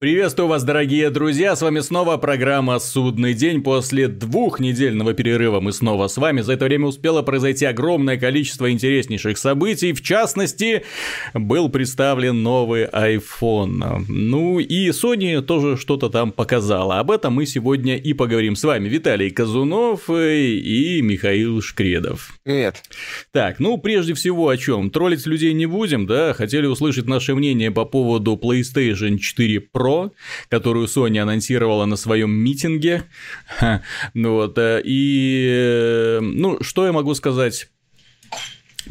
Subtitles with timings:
[0.00, 3.64] Приветствую вас, дорогие друзья, с вами снова программа «Судный день».
[3.64, 6.40] После двухнедельного перерыва мы снова с вами.
[6.40, 9.92] За это время успело произойти огромное количество интереснейших событий.
[9.92, 10.84] В частности,
[11.34, 14.04] был представлен новый iPhone.
[14.06, 17.00] Ну и Sony тоже что-то там показала.
[17.00, 18.88] Об этом мы сегодня и поговорим с вами.
[18.88, 22.38] Виталий Казунов и Михаил Шкредов.
[22.44, 22.84] Привет.
[23.32, 24.90] Так, ну прежде всего о чем?
[24.90, 26.34] Троллить людей не будем, да?
[26.34, 30.12] Хотели услышать наше мнение по поводу PlayStation 4 Pro Pro,
[30.48, 33.04] которую Sony анонсировала на своем митинге.
[34.14, 37.68] Ну вот, э, и, э, ну, что я могу сказать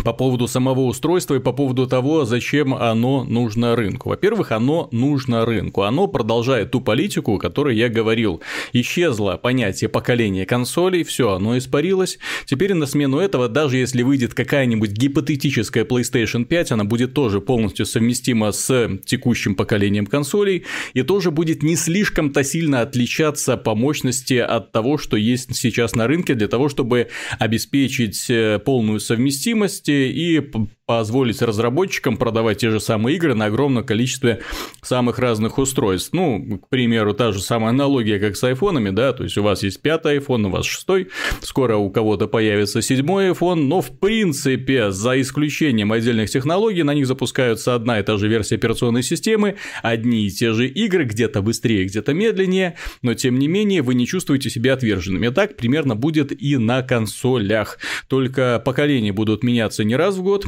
[0.04, 4.10] по поводу самого устройства и по поводу того, зачем оно нужно рынку.
[4.10, 5.84] Во-первых, оно нужно рынку.
[5.84, 8.42] Оно продолжает ту политику, о которой я говорил.
[8.74, 12.20] Исчезло понятие поколения консолей, все, оно испарилось.
[12.46, 17.86] Теперь на смену этого, даже если выйдет какая-нибудь гипотетическая PlayStation 5, она будет тоже полностью
[17.86, 24.72] совместима с текущим поколением консолей и тоже будет не слишком-то сильно отличаться по мощности от
[24.72, 27.08] того, что есть сейчас на рынке для того, чтобы
[27.40, 30.42] обеспечить э, полную совместимость и
[30.88, 34.40] позволить разработчикам продавать те же самые игры на огромном количестве
[34.82, 36.14] самых разных устройств.
[36.14, 39.64] Ну, к примеру, та же самая аналогия, как с айфонами, да, то есть у вас
[39.64, 41.10] есть пятый iPhone, у вас шестой,
[41.42, 47.06] скоро у кого-то появится седьмой iPhone, но в принципе, за исключением отдельных технологий, на них
[47.06, 51.84] запускаются одна и та же версия операционной системы, одни и те же игры, где-то быстрее,
[51.84, 55.28] где-то медленнее, но тем не менее вы не чувствуете себя отверженными.
[55.30, 60.46] Так примерно будет и на консолях, только поколения будут меняться не раз в год,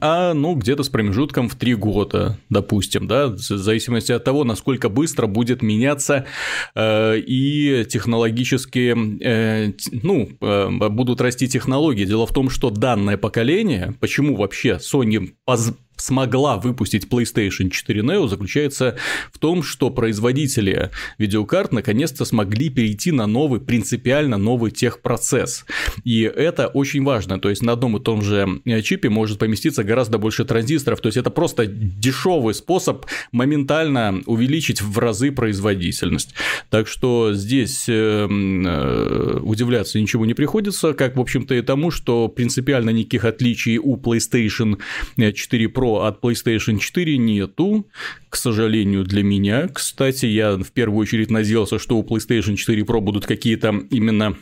[0.00, 4.88] а ну где-то с промежутком в три года, допустим, да, в зависимости от того, насколько
[4.88, 6.26] быстро будет меняться
[6.74, 12.04] э, и технологические, э, ну, э, будут расти технологии.
[12.04, 18.28] Дело в том, что данное поколение, почему вообще Sony поз смогла выпустить PlayStation 4 Neo
[18.28, 18.96] заключается
[19.32, 25.64] в том, что производители видеокарт наконец-то смогли перейти на новый, принципиально новый техпроцесс.
[26.04, 27.38] И это очень важно.
[27.40, 31.00] То есть на одном и том же э, чипе может поместиться гораздо больше транзисторов.
[31.00, 36.34] То есть это просто дешевый способ моментально увеличить в разы производительность.
[36.70, 42.28] Так что здесь э, э, удивляться ничего не приходится, как, в общем-то, и тому, что
[42.28, 44.78] принципиально никаких отличий у PlayStation
[45.16, 47.86] 4 Pro Pro от PlayStation 4 нету,
[48.28, 49.68] к сожалению, для меня.
[49.68, 54.36] Кстати, я в первую очередь надеялся, что у PlayStation 4 Pro будут какие-то именно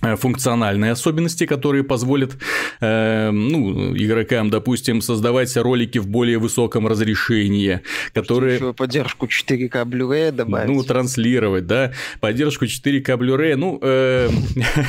[0.00, 2.36] функциональные особенности, которые позволят
[2.80, 7.80] э, ну, игрокам, допустим, создавать ролики в более высоком разрешении,
[8.14, 8.56] которые...
[8.56, 10.68] Еще поддержку 4К Blu-ray добавить.
[10.68, 14.30] Ну, транслировать, да, поддержку 4К Blu-ray, ну, э,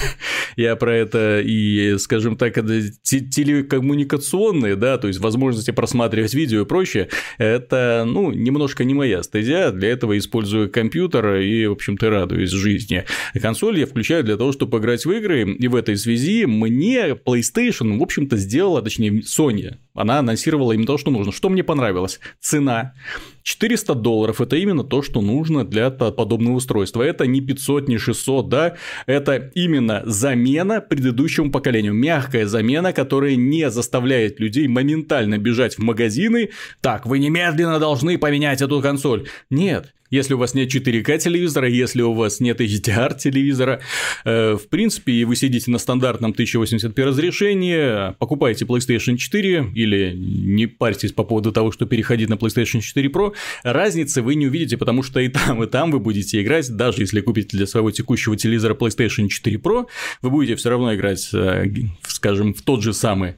[0.55, 7.09] я про это и, скажем так, телекоммуникационные, да, то есть возможности просматривать видео и прочее,
[7.37, 13.05] это, ну, немножко не моя стезя, для этого использую компьютер и, в общем-то, радуюсь жизни.
[13.41, 17.09] Консоль я включаю для того, чтобы играть играть в игры, и в этой связи мне
[17.09, 21.31] PlayStation, в общем-то, сделала, точнее, Sony, она анонсировала именно то, что нужно.
[21.31, 22.19] Что мне понравилось?
[22.39, 22.93] Цена.
[23.43, 27.01] 400 долларов– это именно то, что нужно для подобного устройства.
[27.01, 28.75] Это не 500, не 600, да,
[29.07, 31.93] это именно замена предыдущему поколению.
[31.93, 36.51] Мягкая замена, которая не заставляет людей моментально бежать в магазины.
[36.81, 39.27] Так, вы немедленно должны поменять эту консоль.
[39.49, 43.81] Нет, если у вас нет 4К телевизора, если у вас нет HDR телевизора,
[44.25, 50.67] э, в принципе, и вы сидите на стандартном 1080p разрешении, покупаете PlayStation 4 или не
[50.67, 53.33] парьтесь по поводу того, что переходить на PlayStation 4 Pro,
[53.63, 57.21] разницы вы не увидите, потому что и там, и там вы будете играть, даже если
[57.21, 59.87] купите для своего текущего телевизора PlayStation 4 Pro,
[60.21, 61.67] вы будете все равно играть, э,
[62.03, 63.35] скажем, в тот же самый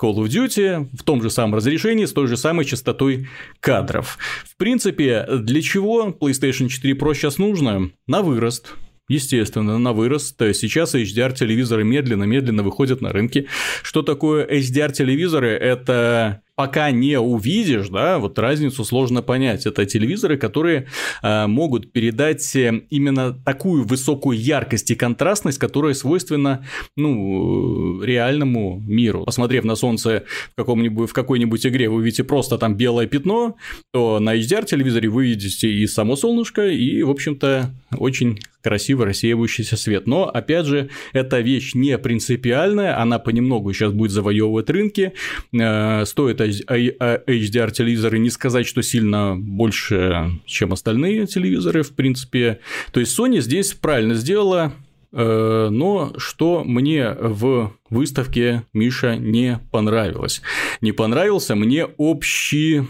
[0.00, 3.28] Call of Duty в том же самом разрешении, с той же самой частотой
[3.60, 4.18] кадров.
[4.44, 7.90] В принципе, для чего PlayStation 4 Pro сейчас нужно?
[8.06, 8.74] На вырост.
[9.08, 10.36] Естественно, на вырост.
[10.38, 13.46] Сейчас HDR-телевизоры медленно-медленно выходят на рынки.
[13.82, 15.48] Что такое HDR-телевизоры?
[15.48, 19.64] Это пока не увидишь, да, вот разницу сложно понять.
[19.64, 20.88] Это телевизоры, которые
[21.22, 26.66] э, могут передать э, именно такую высокую яркость и контрастность, которая свойственна,
[26.96, 29.22] ну, реальному миру.
[29.22, 33.54] Посмотрев на солнце в, каком-нибудь, в какой-нибудь игре, вы видите просто там белое пятно,
[33.92, 40.06] то на HDR-телевизоре вы видите и само солнышко, и, в общем-то, очень красиво рассеивающийся свет.
[40.06, 45.12] Но, опять же, эта вещь не принципиальная, она понемногу сейчас будет завоевывать рынки,
[45.52, 52.60] э, стоит HDR телевизоры не сказать, что сильно больше, чем остальные телевизоры, в принципе.
[52.92, 54.72] То есть Sony здесь правильно сделала,
[55.12, 60.42] э, но что мне в выставке Миша не понравилось?
[60.80, 62.82] Не понравился мне общий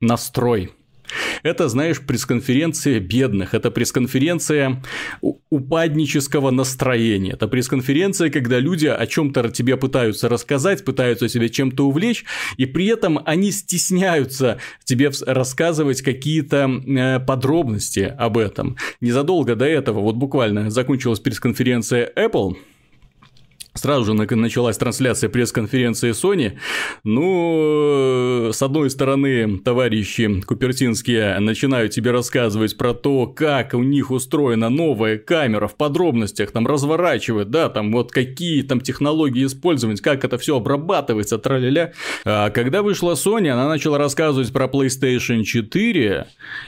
[0.00, 0.72] настрой
[1.42, 4.82] Это, знаешь, пресс-конференция бедных, это пресс-конференция
[5.50, 12.24] упаднического настроения, это пресс-конференция, когда люди о чем-то тебе пытаются рассказать, пытаются себя чем-то увлечь,
[12.56, 18.76] и при этом они стесняются тебе рассказывать какие-то э, подробности об этом.
[19.00, 22.56] Незадолго до этого, вот буквально закончилась пресс-конференция Apple,
[23.74, 26.58] Сразу же началась трансляция пресс-конференции Sony.
[27.02, 34.68] Ну, с одной стороны, товарищи Купертинские начинают тебе рассказывать про то, как у них устроена
[34.68, 40.38] новая камера в подробностях, там разворачивают, да, там вот какие там технологии использовать, как это
[40.38, 41.92] все обрабатывается, траля-ля.
[42.24, 46.26] А когда вышла Sony, она начала рассказывать про PlayStation 4,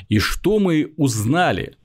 [0.09, 1.77] и что мы узнали?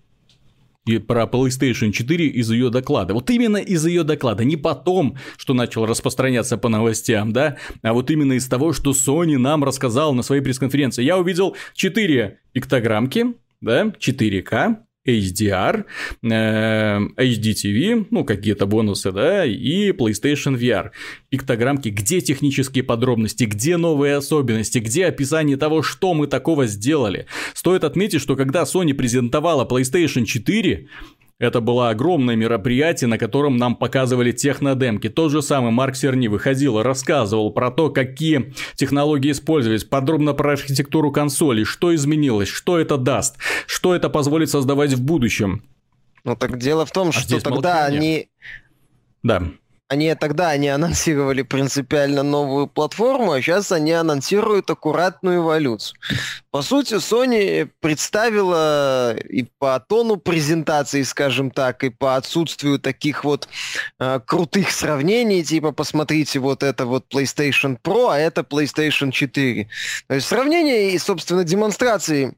[0.86, 3.14] И про PlayStation 4 из ее доклада.
[3.14, 8.10] Вот именно из ее доклада, не потом, что начал распространяться по новостям, да, а вот
[8.10, 11.04] именно из того, что Sony нам рассказал на своей пресс-конференции.
[11.04, 15.86] Я увидел 4 пиктограммки, да, 4К, HDR,
[16.24, 20.92] э, HDTV, ну, какие-то бонусы, да, и PlayStation VR.
[21.30, 27.26] Пиктограммки, где технические подробности, где новые особенности, где описание того, что мы такого сделали.
[27.54, 30.88] Стоит отметить, что когда Sony презентовала PlayStation 4,
[31.42, 35.10] это было огромное мероприятие, на котором нам показывали технодемки.
[35.10, 41.12] Тот же самый Марк Серни выходил, рассказывал про то, какие технологии использовать, подробно про архитектуру
[41.12, 45.64] консоли, что изменилось, что это даст, что это позволит создавать в будущем.
[46.24, 48.00] Ну так дело в том, а что тогда молчание.
[48.00, 48.30] они...
[49.24, 49.44] Да.
[49.92, 56.00] Они тогда они анонсировали принципиально новую платформу, а сейчас они анонсируют аккуратную эволюцию.
[56.50, 63.50] По сути, Sony представила и по тону презентации, скажем так, и по отсутствию таких вот
[64.00, 69.68] э, крутых сравнений, типа посмотрите, вот это вот PlayStation Pro, а это PlayStation 4.
[70.08, 72.34] То есть сравнение и, собственно, демонстрации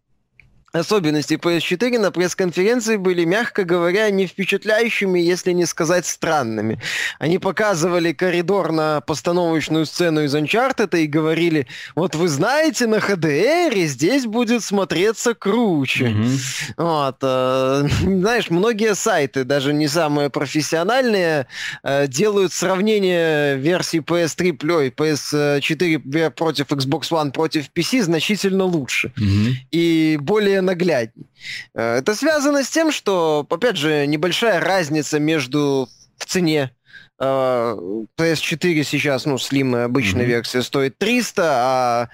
[0.73, 6.81] особенности PS4 на пресс-конференции были, мягко говоря, не впечатляющими, если не сказать странными.
[7.19, 13.85] Они показывали коридор на постановочную сцену из Uncharted и говорили, вот вы знаете, на HDR
[13.85, 16.05] здесь будет смотреться круче.
[16.05, 16.73] Mm-hmm.
[16.77, 21.45] Вот, э, знаешь, многие сайты, даже не самые профессиональные,
[21.83, 29.11] э, делают сравнение версии PS3, ой, PS4 против Xbox One против PC значительно лучше.
[29.15, 29.51] Mm-hmm.
[29.71, 31.27] И более наглядней.
[31.73, 36.71] Э, это связано с тем, что, опять же, небольшая разница между в цене
[37.19, 40.27] PS4 э, сейчас, ну, слимая обычная mm-hmm.
[40.27, 42.09] версия стоит 300, а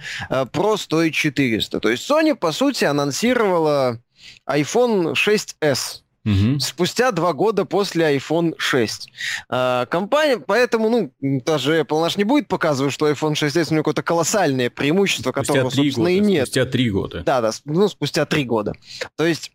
[0.46, 1.80] Pro стоит 400.
[1.80, 4.00] То есть Sony, по сути, анонсировала
[4.48, 6.59] iPhone 6s угу.
[6.59, 9.11] спустя два года после iPhone 6.
[9.49, 13.83] А, компания, поэтому, ну, даже Apple наш не будет показывать, что iPhone 6s у него
[13.83, 16.47] какое-то колоссальное преимущество, спустя которого, собственно, года, и нет.
[16.47, 17.23] Спустя три года.
[17.23, 18.73] Да, да, ну, спустя три года.
[19.15, 19.51] То есть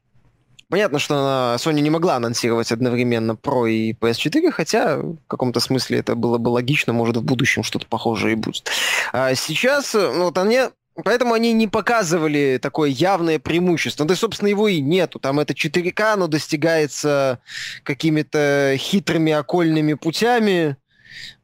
[0.70, 6.14] Понятно, что Sony не могла анонсировать одновременно Pro и PS4, хотя в каком-то смысле это
[6.14, 8.68] было бы логично, может, в будущем что-то похожее и будет.
[9.12, 10.62] А сейчас, ну, вот они
[11.02, 14.06] Поэтому они не показывали такое явное преимущество.
[14.06, 15.18] Да, собственно, его и нету.
[15.18, 17.40] Там это 4К, оно достигается
[17.82, 20.76] какими-то хитрыми окольными путями.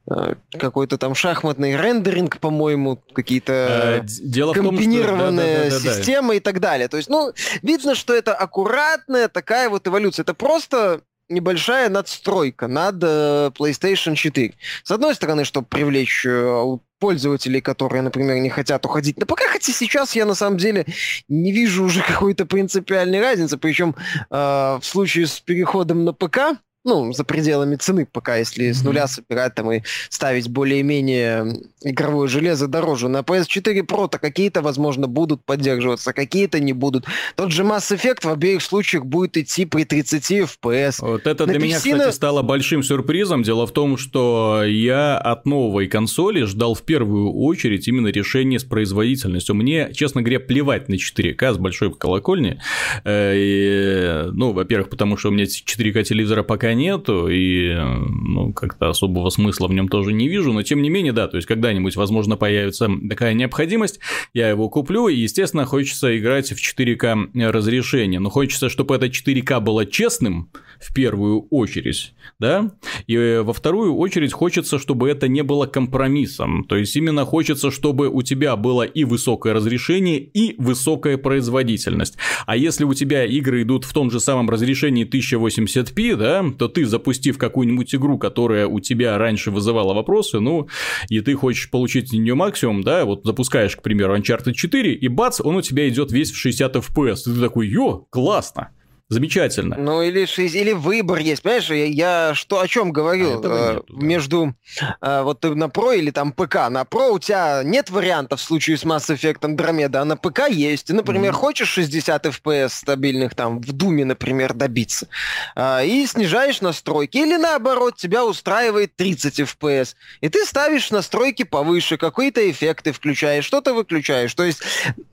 [0.09, 5.79] Э, какой-то там шахматный рендеринг, по-моему, какие-то э, комбинированные том, что...
[5.79, 6.87] да, да, да, системы и так далее.
[6.87, 10.23] То есть, ну, видно, что это аккуратная такая вот эволюция.
[10.23, 14.53] Это просто небольшая надстройка над э, PlayStation 4.
[14.83, 19.73] С одной стороны, чтобы привлечь э, пользователей, которые, например, не хотят уходить на ПК, хотя
[19.73, 20.85] сейчас я на самом деле
[21.27, 23.95] не вижу уже какой-то принципиальной разницы, причем
[24.29, 24.35] э,
[24.79, 29.53] в случае с переходом на ПК ну, за пределами цены, пока если с нуля собирать
[29.53, 33.07] там и ставить более-менее игровое железо дороже.
[33.07, 37.05] На PS4 Pro-то какие-то, возможно, будут поддерживаться, какие-то не будут.
[37.35, 40.95] Тот же Mass Effect в обеих случаях будет идти при 30 FPS.
[41.01, 43.43] Вот это для меня, кстати, стало большим сюрпризом.
[43.43, 48.63] Дело в том, что я от новой консоли ждал в первую очередь именно решение с
[48.63, 49.53] производительностью.
[49.53, 52.59] Мне, честно говоря, плевать на 4К с большой колокольни.
[53.03, 59.29] Э, ну, во-первых, потому что у меня 4К телевизора пока нету, и ну, как-то особого
[59.29, 62.37] смысла в нем тоже не вижу, но тем не менее, да, то есть когда-нибудь, возможно,
[62.37, 63.99] появится такая необходимость,
[64.33, 69.59] я его куплю, и, естественно, хочется играть в 4К разрешение, но хочется, чтобы это 4К
[69.59, 70.49] было честным,
[70.81, 72.71] в первую очередь, да,
[73.07, 78.09] и во вторую очередь хочется, чтобы это не было компромиссом, то есть именно хочется, чтобы
[78.09, 83.85] у тебя было и высокое разрешение, и высокая производительность, а если у тебя игры идут
[83.85, 89.17] в том же самом разрешении 1080p, да, то ты, запустив какую-нибудь игру, которая у тебя
[89.17, 90.67] раньше вызывала вопросы, ну,
[91.09, 95.07] и ты хочешь получить с нее максимум, да, вот запускаешь, к примеру, Uncharted 4, и
[95.07, 97.21] бац, он у тебя идет весь в 60 FPS.
[97.27, 98.69] И ты такой, ё, классно.
[99.11, 99.75] Замечательно.
[99.77, 101.69] Ну, или, или выбор есть, понимаешь?
[101.69, 103.25] Я, я что о чем говорю?
[103.25, 103.81] А нету, да.
[103.89, 104.55] Между
[105.01, 106.69] а, вот ты на Pro или там ПК.
[106.69, 110.47] На Pro у тебя нет вариантов в случае с Mass Effect Andromeda, а на ПК
[110.47, 110.87] есть.
[110.87, 111.35] Ты, например, mm-hmm.
[111.35, 115.09] хочешь 60 FPS стабильных там в Думе, например, добиться,
[115.55, 117.17] а, и снижаешь настройки.
[117.17, 119.95] Или наоборот, тебя устраивает 30 FPS.
[120.21, 124.33] И ты ставишь настройки повыше, какие-то эффекты включаешь, что-то выключаешь.
[124.33, 124.61] То есть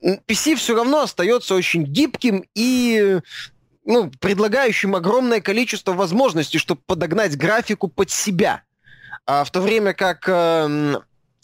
[0.04, 3.18] PC все равно остается очень гибким и
[3.88, 8.62] ну, предлагающим огромное количество возможностей, чтобы подогнать графику под себя.
[9.26, 10.96] А в то время как э,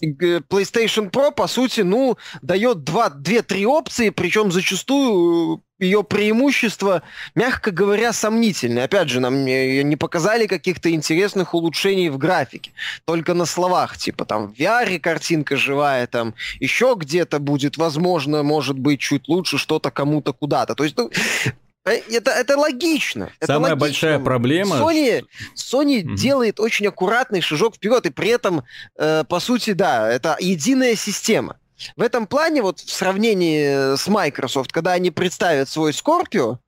[0.03, 7.03] PlayStation Pro, по сути, ну, дает 2-3 опции, причем зачастую ее преимущество,
[7.35, 8.85] мягко говоря, сомнительное.
[8.85, 12.73] Опять же, нам не показали каких-то интересных улучшений в графике.
[13.07, 18.79] Только на словах, типа там в VR картинка живая, там еще где-то будет, возможно, может
[18.79, 20.75] быть, чуть лучше что-то кому-то куда-то.
[20.75, 21.11] То есть, ну,
[21.47, 21.51] Э,
[21.85, 23.31] это, это логично.
[23.43, 24.77] Самая это большая проблема...
[24.77, 25.25] Sony,
[25.57, 26.15] Sony угу.
[26.15, 28.65] делает очень аккуратный шажок вперед, и при этом,
[28.97, 31.57] э, по сути, да, это единая система.
[31.97, 36.59] В этом плане, вот в сравнении с Microsoft, когда они представят свой Scorpio,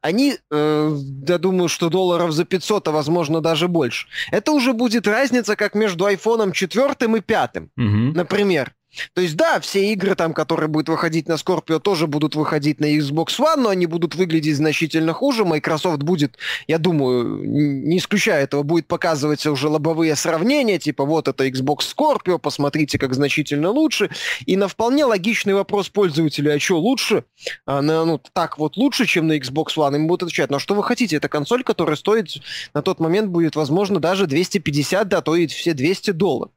[0.00, 4.08] они, э, я думаю, что долларов за 500, а возможно даже больше.
[4.30, 7.66] Это уже будет разница, как между iPhone 4 и 5, угу.
[7.76, 8.74] например.
[9.14, 12.96] То есть, да, все игры, там, которые будут выходить на Scorpio, тоже будут выходить на
[12.96, 15.44] Xbox One, но они будут выглядеть значительно хуже.
[15.44, 21.46] Microsoft будет, я думаю, не исключая этого, будет показывать уже лобовые сравнения, типа, вот это
[21.46, 24.10] Xbox Scorpio, посмотрите, как значительно лучше.
[24.46, 27.24] И на вполне логичный вопрос пользователя, а что лучше?
[27.66, 30.60] А, на, ну, так вот лучше, чем на Xbox One, им будут отвечать, ну, а
[30.60, 31.16] что вы хотите?
[31.16, 32.28] Это консоль, которая стоит
[32.74, 36.52] на тот момент будет, возможно, даже 250, да, то и все 200 долларов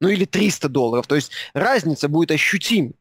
[0.00, 1.06] ну или 300 долларов.
[1.06, 2.92] То есть разница будет ощутима.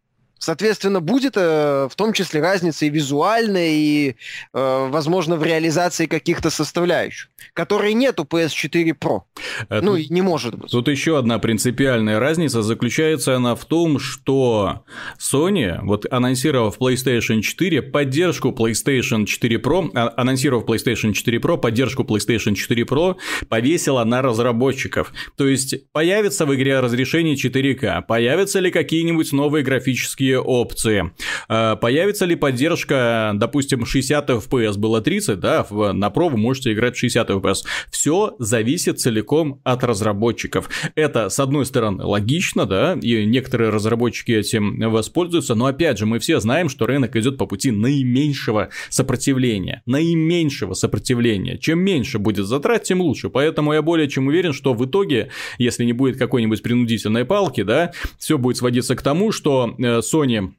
[0.43, 4.15] Соответственно, будет э, в том числе разница и визуальная, и,
[4.53, 9.21] э, возможно, в реализации каких-то составляющих, которые нет у PS4 Pro.
[9.69, 10.69] Это, ну, и не может быть.
[10.69, 12.62] Тут еще одна принципиальная разница.
[12.62, 14.83] Заключается она в том, что
[15.17, 22.03] Sony, вот анонсировав PlayStation 4, поддержку PlayStation 4 Pro, а, анонсировав PlayStation 4 Pro, поддержку
[22.03, 23.15] PlayStation 4 Pro,
[23.47, 25.13] повесила на разработчиков.
[25.38, 31.12] То есть, появится в игре разрешение 4К, появятся ли какие-нибудь новые графические другие опции.
[31.48, 36.96] А, появится ли поддержка, допустим, 60 FPS было 30, да, на Pro вы можете играть
[36.96, 37.58] в 60 FPS.
[37.92, 40.70] Все зависит целиком от разработчиков.
[40.96, 46.20] Это, с одной стороны, логично, да, и некоторые разработчики этим воспользуются, но опять же, мы
[46.20, 49.82] все знаем, что рынок идет по пути наименьшего сопротивления.
[49.86, 51.58] Наименьшего сопротивления.
[51.58, 53.30] Чем меньше будет затрат, тем лучше.
[53.30, 57.92] Поэтому я более чем уверен, что в итоге, если не будет какой-нибудь принудительной палки, да,
[58.18, 60.53] все будет сводиться к тому, что э, Sony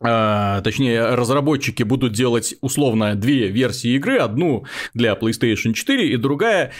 [0.00, 6.72] а, точнее, разработчики будут делать условно две версии игры, одну для PlayStation 4 и другая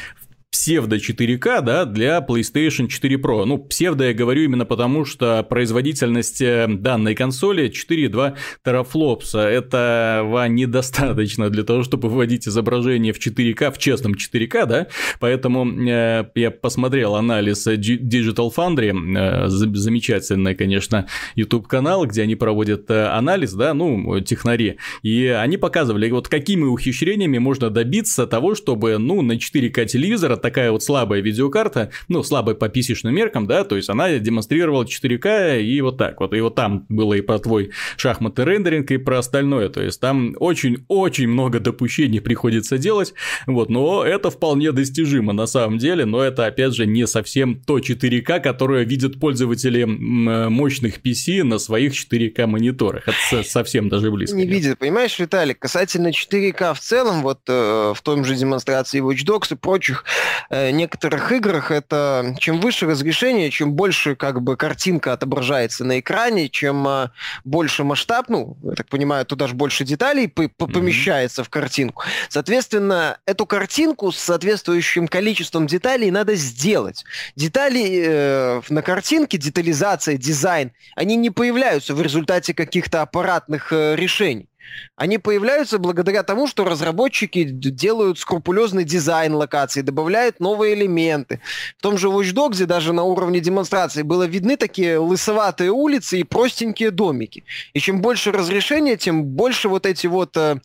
[0.51, 3.45] псевдо 4К, да, для PlayStation 4 Pro.
[3.45, 9.41] Ну, псевдо я говорю именно потому, что производительность э, данной консоли 4,2 терафлопса.
[9.41, 14.87] Этого недостаточно для того, чтобы выводить изображение в 4К, в честном 4К, да,
[15.21, 23.07] поэтому э, я посмотрел анализ Digital Foundry, э, замечательный, конечно, YouTube-канал, где они проводят э,
[23.09, 29.21] анализ, да, ну, технари, и они показывали, вот какими ухищрениями можно добиться того, чтобы, ну,
[29.21, 33.89] на 4К телевизора такая вот слабая видеокарта, ну, слабая по pc меркам, да, то есть
[33.89, 36.35] она демонстрировала 4К и вот так вот.
[36.35, 39.69] И вот там было и про твой шахматный рендеринг, и про остальное.
[39.69, 43.15] То есть там очень-очень много допущений приходится делать,
[43.47, 47.79] вот, но это вполне достижимо на самом деле, но это, опять же, не совсем то
[47.79, 53.09] 4К, которое видят пользователи мощных PC на своих 4К мониторах.
[53.09, 54.37] Это совсем даже близко.
[54.37, 59.25] Не видят, понимаешь, Виталик, касательно 4К в целом, вот э, в том же демонстрации Watch
[59.25, 60.05] Dogs и прочих,
[60.51, 66.87] некоторых играх это чем выше разрешение, чем больше как бы картинка отображается на экране, чем
[66.87, 67.11] э,
[67.45, 71.45] больше масштаб, ну, я так понимаю, туда же больше деталей помещается mm-hmm.
[71.45, 72.03] в картинку.
[72.29, 77.05] Соответственно, эту картинку с соответствующим количеством деталей надо сделать.
[77.37, 84.48] Детали э, на картинке, детализация, дизайн, они не появляются в результате каких-то аппаратных э, решений.
[84.97, 91.41] Они появляются благодаря тому, что разработчики делают скрупулезный дизайн локаций, добавляют новые элементы.
[91.79, 96.25] В том же Watch Dogs даже на уровне демонстрации было видны такие лысоватые улицы и
[96.25, 97.45] простенькие домики.
[97.75, 100.57] И чем больше разрешения, тем больше вот эти вот, э,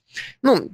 [0.42, 0.72] ну,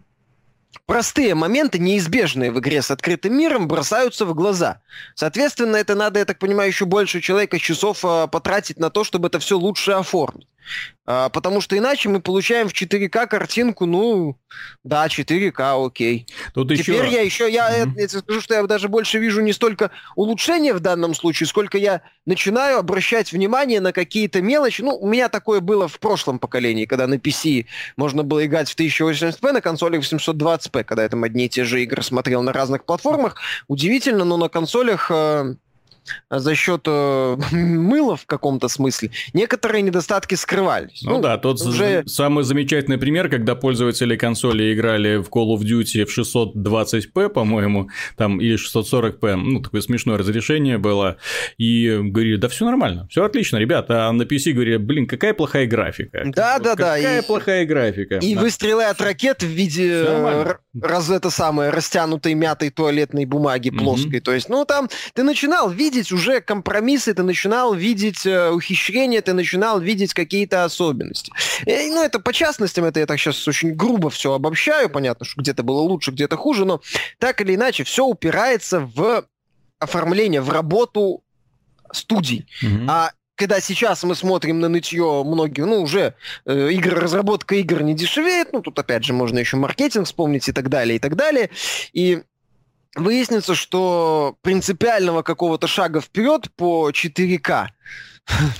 [0.85, 4.81] простые моменты, неизбежные в игре с открытым миром, бросаются в глаза.
[5.15, 9.27] Соответственно, это надо, я так понимаю, еще больше человека часов э, потратить на то, чтобы
[9.27, 10.47] это все лучше оформить.
[11.11, 14.37] А, потому что иначе мы получаем в 4К картинку, ну,
[14.83, 16.27] да, 4К, окей.
[16.53, 17.11] Тут Теперь еще...
[17.11, 17.93] я еще, я, mm-hmm.
[17.97, 22.03] я, скажу, что я даже больше вижу не столько улучшения в данном случае, сколько я
[22.27, 24.83] начинаю обращать внимание на какие-то мелочи.
[24.83, 27.65] Ну, у меня такое было в прошлом поколении, когда на PC
[27.97, 31.63] можно было играть в 1080p, на консолях в 720p, когда я там одни и те
[31.63, 33.37] же игры смотрел на разных платформах.
[33.67, 35.09] Удивительно, но на консолях...
[35.09, 35.55] Э,
[36.29, 41.01] за счет э, мыла в каком-то смысле, некоторые недостатки скрывались.
[41.03, 42.03] Ну, ну да, тот уже...
[42.07, 48.39] самый замечательный пример, когда пользователи консоли играли в Call of Duty в 620p, по-моему, там
[48.39, 51.17] или 640p, ну такое смешное разрешение было,
[51.57, 55.67] и говорили, да все нормально, все отлично, ребята, а на PC говорили, блин, какая плохая
[55.67, 56.23] графика.
[56.25, 56.95] Да, да, да.
[56.95, 57.25] Какая и...
[57.25, 58.15] плохая графика.
[58.17, 58.41] И да.
[58.41, 60.05] выстрелы от ракет в виде
[60.79, 64.19] раз это самое растянутой мятой туалетной бумаги плоской.
[64.19, 64.21] Mm-hmm.
[64.21, 69.33] То есть, ну там ты начинал видеть уже компромиссы, ты начинал видеть э, ухищрения, ты
[69.33, 71.31] начинал видеть какие-то особенности.
[71.65, 75.41] И, ну, это по частностям, это я так сейчас очень грубо все обобщаю, понятно, что
[75.41, 76.81] где-то было лучше, где-то хуже, но
[77.17, 79.25] так или иначе все упирается в
[79.79, 81.23] оформление, в работу
[81.91, 82.47] студий.
[82.63, 82.85] Mm-hmm.
[82.87, 86.13] А когда сейчас мы смотрим на нытье многие, ну, уже
[86.45, 90.51] э, игры, разработка игр не дешевеет, ну, тут опять же можно еще маркетинг вспомнить и
[90.51, 91.49] так далее, и так далее.
[91.93, 92.21] И
[92.95, 97.67] выяснится, что принципиального какого-то шага вперед по 4К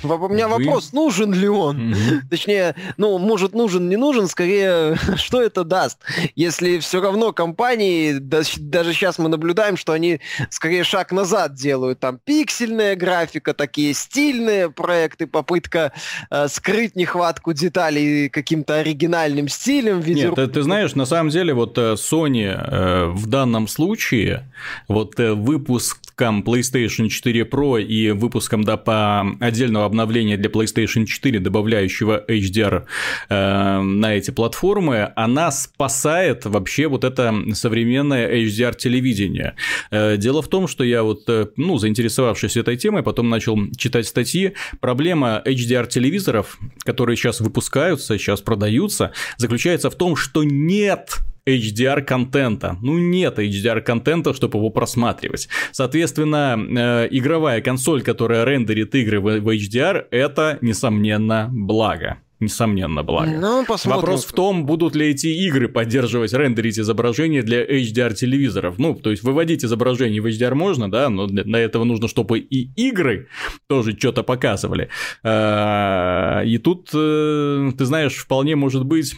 [0.03, 1.95] у меня вопрос, нужен ли он?
[2.29, 6.00] Точнее, ну, может, нужен, не нужен, скорее, что это даст?
[6.36, 10.19] Если все равно компании, даже сейчас мы наблюдаем, что они
[10.50, 12.00] скорее шаг назад делают.
[12.00, 15.93] Там пиксельная графика, такие стильные проекты, попытка
[16.29, 20.01] э, скрыть нехватку деталей каким-то оригинальным стилем.
[20.05, 24.50] Нет, ты, ты знаешь, на самом деле, вот э, Sony э, в данном случае,
[24.88, 31.40] вот э, выпуском PlayStation 4 Pro и выпуском да, по отдельного обновления для PlayStation 4,
[31.40, 32.84] добавляющего HDR
[33.30, 39.56] э, на эти платформы, она спасает вообще вот это современное HDR-телевидение.
[39.92, 44.08] Э, дело в том, что я вот, э, ну, заинтересовавшись этой темой, потом начал читать
[44.08, 44.53] статьи.
[44.79, 51.20] Проблема HDR-телевизоров, которые сейчас выпускаются, сейчас продаются, заключается в том, что нет
[51.57, 52.77] HDR-контента.
[52.81, 55.48] Ну, нет HDR-контента, чтобы его просматривать.
[55.72, 63.31] Соответственно, э, игровая консоль, которая рендерит игры в HDR, это, несомненно, благо несомненно, благо.
[63.31, 64.01] Ну, посмотрим.
[64.01, 68.77] Вопрос в том, будут ли эти игры поддерживать, рендерить изображение для HDR-телевизоров.
[68.77, 72.40] Ну, то есть, выводить изображение в HDR можно, да, но для, для этого нужно, чтобы
[72.40, 73.27] и игры
[73.68, 74.90] тоже что-то показывали.
[75.24, 79.16] А, и тут, э, ты знаешь, вполне может быть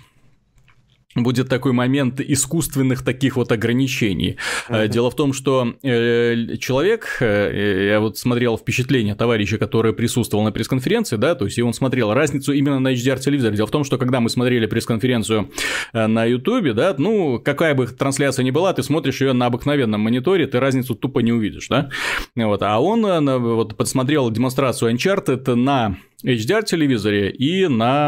[1.16, 4.38] будет такой момент искусственных таких вот ограничений.
[4.70, 4.88] Uh-huh.
[4.88, 10.52] Дело в том, что э, человек, э, я вот смотрел впечатление товарища, который присутствовал на
[10.52, 13.56] пресс-конференции, да, то есть и он смотрел разницу именно на HDR-телевизоре.
[13.56, 15.52] Дело в том, что когда мы смотрели пресс-конференцию
[15.94, 20.48] на YouTube, да, ну, какая бы трансляция ни была, ты смотришь ее на обыкновенном мониторе,
[20.48, 21.90] ты разницу тупо не увидишь, да,
[22.36, 23.02] вот, а он
[23.42, 28.08] вот подсмотрел демонстрацию Uncharted на HDR-телевизоре и на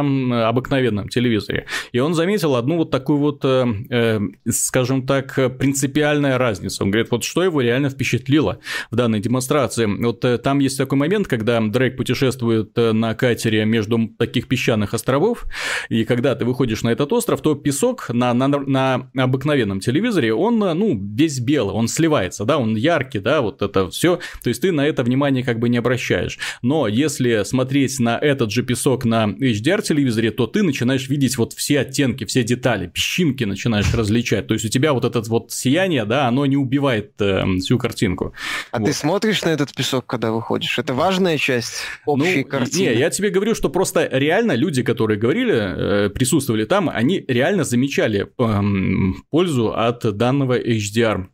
[0.49, 1.65] обыкновенном телевизоре.
[1.91, 6.83] И он заметил одну вот такую вот, э, э, скажем так, принципиальная разница.
[6.83, 8.59] Он говорит, вот что его реально впечатлило
[8.91, 9.85] в данной демонстрации.
[9.85, 15.45] Вот э, там есть такой момент, когда Дрейк путешествует на катере между таких песчаных островов,
[15.89, 20.59] и когда ты выходишь на этот остров, то песок на, на, на обыкновенном телевизоре, он,
[20.59, 24.19] ну, весь белый, он сливается, да, он яркий, да, вот это все.
[24.43, 26.37] То есть ты на это внимание как бы не обращаешь.
[26.61, 31.79] Но если смотреть на этот же песок на HDR-телевизоре, то ты начинаешь видеть вот все
[31.79, 34.47] оттенки, все детали, песчинки начинаешь различать.
[34.47, 38.33] То есть у тебя вот это вот сияние, да, оно не убивает э, всю картинку.
[38.71, 38.85] А вот.
[38.85, 40.77] ты смотришь на этот песок, когда выходишь?
[40.77, 42.89] Это важная часть общей ну, картины?
[42.89, 47.63] Не, я тебе говорю, что просто реально люди, которые говорили, э, присутствовали там, они реально
[47.63, 51.27] замечали э, пользу от данного HDR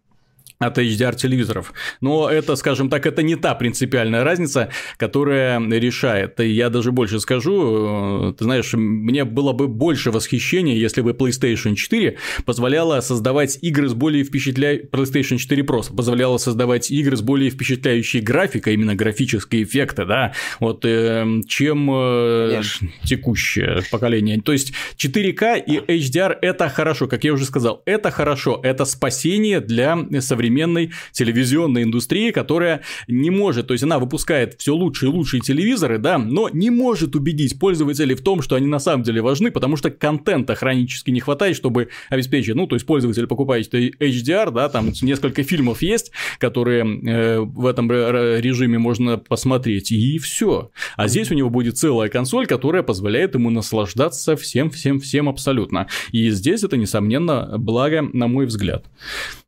[0.60, 1.74] от HDR-телевизоров.
[2.02, 6.40] Но это, скажем так, это не та принципиальная разница, которая решает.
[6.42, 11.12] И я даже больше скажу, э, ты знаешь, мне было бы больше восхищения, если бы
[11.12, 14.86] PlayStation 4 позволяла создавать игры с более впечатляющей...
[14.92, 20.84] PlayStation 4 Pro позволяла создавать игры с более впечатляющей графикой, именно графические эффекты, да, вот,
[20.84, 22.62] э, чем э,
[23.06, 24.42] текущее поколение.
[24.42, 29.62] То есть 4К и HDR– это хорошо, как я уже сказал, это хорошо, это спасение
[29.62, 35.14] для современных современной телевизионной индустрии, которая не может, то есть она выпускает все лучшие и
[35.14, 39.22] лучшие телевизоры, да, но не может убедить пользователей в том, что они на самом деле
[39.22, 44.52] важны, потому что контента хронически не хватает, чтобы обеспечить, ну, то есть пользователь покупает HDR,
[44.52, 50.72] да, там несколько фильмов есть, которые э, в этом режиме можно посмотреть, и все.
[50.98, 55.88] А здесь у него будет целая консоль, которая позволяет ему наслаждаться всем-всем-всем абсолютно.
[56.12, 58.86] И здесь это, несомненно, благо, на мой взгляд.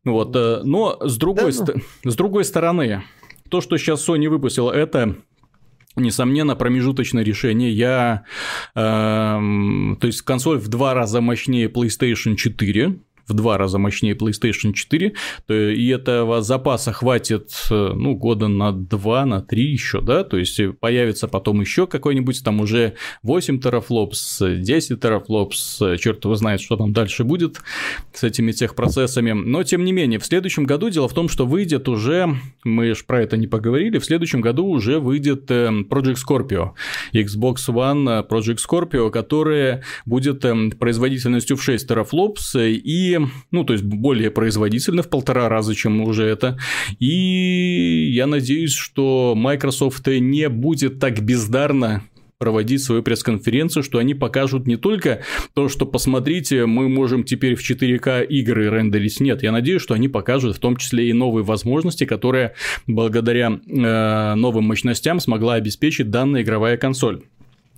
[0.04, 2.10] Вот, э, но с другой, да, ну.
[2.10, 3.04] с другой стороны,
[3.48, 5.16] то, что сейчас Sony выпустила, это
[5.94, 7.70] Несомненно, промежуточное решение.
[7.70, 8.24] Я,
[8.74, 14.72] э, то есть консоль в два раза мощнее PlayStation 4, в два раза мощнее PlayStation
[14.72, 15.12] 4,
[15.46, 20.36] то и этого запаса хватит, э, ну, года на два, на три еще, да, то
[20.36, 26.76] есть появится потом еще какой-нибудь там уже 8 терафлопс, 10 терафлопс, черт его знает, что
[26.76, 27.60] там дальше будет
[28.12, 31.88] с этими техпроцессами, но тем не менее, в следующем году дело в том, что выйдет
[31.88, 36.70] уже, мы же про это не поговорили, в следующем году уже выйдет э, Project Scorpio,
[37.12, 43.11] Xbox One Project Scorpio, которая будет э, производительностью в 6 терафлопс и
[43.50, 46.58] ну, то есть более производительно в полтора раза, чем уже это.
[46.98, 52.02] И я надеюсь, что Microsoft не будет так бездарно
[52.42, 55.22] проводить свою пресс-конференцию, что они покажут не только
[55.54, 59.20] то, что посмотрите, мы можем теперь в 4К игры рендерить.
[59.20, 62.54] Нет, я надеюсь, что они покажут в том числе и новые возможности, которые
[62.88, 67.22] благодаря э, новым мощностям смогла обеспечить данная игровая консоль.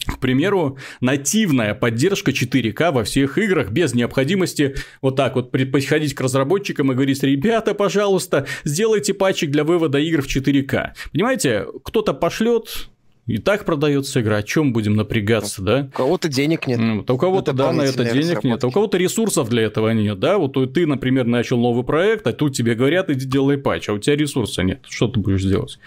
[0.07, 6.21] К примеру, нативная поддержка 4К во всех играх без необходимости вот так вот подходить к
[6.21, 10.93] разработчикам и говорить, ребята, пожалуйста, сделайте патчик для вывода игр в 4К.
[11.13, 12.89] Понимаете, кто-то пошлет
[13.27, 15.89] и так продается игра, о чем будем напрягаться, да?
[15.93, 16.79] У кого-то денег нет.
[16.79, 18.63] Ну, у кого-то, да, на это денег нет.
[18.63, 20.37] А у кого-то ресурсов для этого нет, да?
[20.37, 23.99] Вот ты, например, начал новый проект, а тут тебе говорят, иди делай патч, а у
[23.99, 24.85] тебя ресурса нет.
[24.89, 25.79] Что ты будешь делать?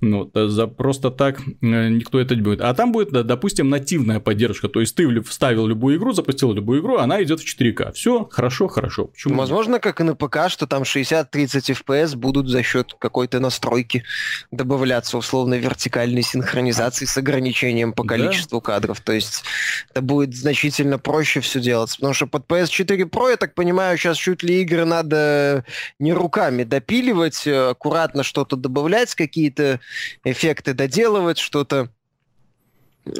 [0.00, 2.60] Ну, за просто так э, никто это не будет.
[2.60, 4.68] А там будет, допустим, нативная поддержка.
[4.68, 7.92] То есть ты вставил любую игру, запустил любую игру, она идет в 4К.
[7.92, 9.06] Все, хорошо, хорошо.
[9.06, 9.34] Почему?
[9.34, 11.26] Возможно, как и на ПК, что там 60-30
[11.84, 14.04] FPS будут за счет какой-то настройки
[14.52, 18.64] добавляться условно вертикальной синхронизации презентаций с ограничением по количеству да.
[18.64, 19.00] кадров.
[19.00, 19.44] То есть
[19.90, 21.94] это будет значительно проще все делать.
[21.94, 25.64] Потому что под PS4 Pro, я так понимаю, сейчас чуть ли игры надо
[25.98, 29.80] не руками допиливать, э, аккуратно что-то добавлять, какие-то
[30.24, 31.88] эффекты доделывать, что-то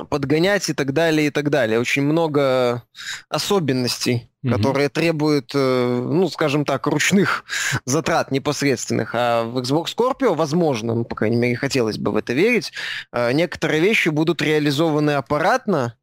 [0.08, 1.80] подгонять и так далее, и так далее.
[1.80, 2.82] Очень много
[3.28, 4.52] особенностей, mm-hmm.
[4.52, 7.44] которые требуют, э, ну, скажем так, ручных
[7.84, 9.14] затрат непосредственных.
[9.14, 12.72] А в Xbox Scorpio, возможно, ну, по крайней мере, хотелось бы в это верить,
[13.12, 15.96] э, некоторые вещи будут реализованы аппаратно,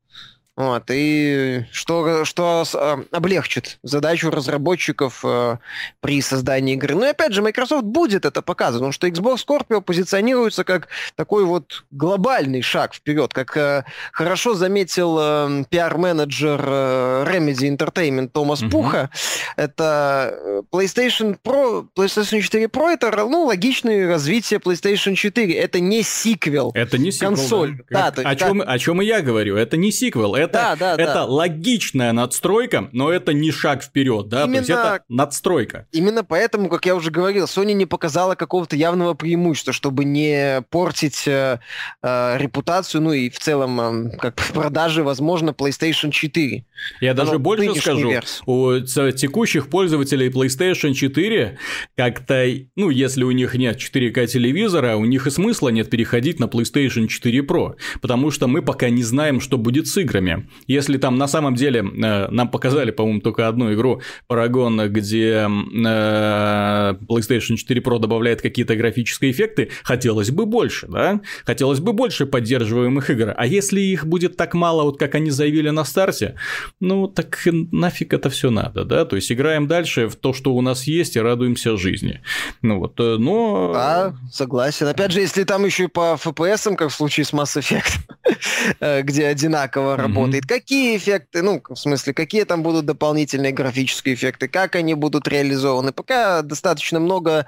[0.61, 5.57] вот, и что, что э, облегчит задачу разработчиков э,
[6.01, 6.93] при создании игры.
[6.93, 11.45] Ну и опять же, Microsoft будет это показывать, потому что Xbox Scorpio позиционируется как такой
[11.45, 18.69] вот глобальный шаг вперед, как э, хорошо заметил э, пиар-менеджер э, Remedy Entertainment Томас mm-hmm.
[18.69, 19.09] Пуха.
[19.55, 25.53] Это PlayStation Pro, PlayStation 4 Pro это ну, логичное развитие PlayStation 4.
[25.55, 26.71] Это не сиквел.
[26.75, 27.29] Это не сиквел.
[27.29, 27.81] Консоль.
[27.89, 28.11] Да.
[28.11, 29.57] Да, о, чем, о чем и я говорю.
[29.57, 30.35] Это не сиквел.
[30.35, 31.25] Это, да, да, это да.
[31.25, 35.87] логичная надстройка, но это не шаг вперед, да, именно, то есть это надстройка.
[35.91, 41.27] Именно поэтому, как я уже говорил, Sony не показала какого-то явного преимущества, чтобы не портить
[41.27, 41.59] э,
[42.01, 46.65] э, репутацию, ну и в целом э, как в продаже, возможно, PlayStation 4.
[46.99, 48.43] Я даже больше скажу, версию.
[48.45, 48.79] у
[49.11, 51.57] текущих пользователей PlayStation 4
[51.95, 56.45] как-то, ну, если у них нет 4К телевизора, у них и смысла нет переходить на
[56.45, 60.47] PlayStation 4 Pro, потому что мы пока не знаем, что будет с играми играми.
[60.67, 66.93] Если там на самом деле э, нам показали, по-моему, только одну игру Paragon, где э,
[67.07, 71.21] PlayStation 4 Pro добавляет какие-то графические эффекты, хотелось бы больше, да?
[71.45, 73.33] Хотелось бы больше поддерживаемых игр.
[73.35, 76.35] А если их будет так мало, вот как они заявили на старте,
[76.79, 77.39] ну так
[77.71, 79.05] нафиг это все надо, да?
[79.05, 82.21] То есть играем дальше в то, что у нас есть, и радуемся жизни.
[82.61, 83.71] Ну вот, э, но...
[83.73, 84.87] Да, согласен.
[84.87, 89.27] Опять же, если там еще и по FPS, как в случае с Mass Effect, где
[89.27, 94.75] одинаково работает, работает, какие эффекты, ну, в смысле, какие там будут дополнительные графические эффекты, как
[94.75, 95.91] они будут реализованы.
[95.91, 97.45] Пока достаточно много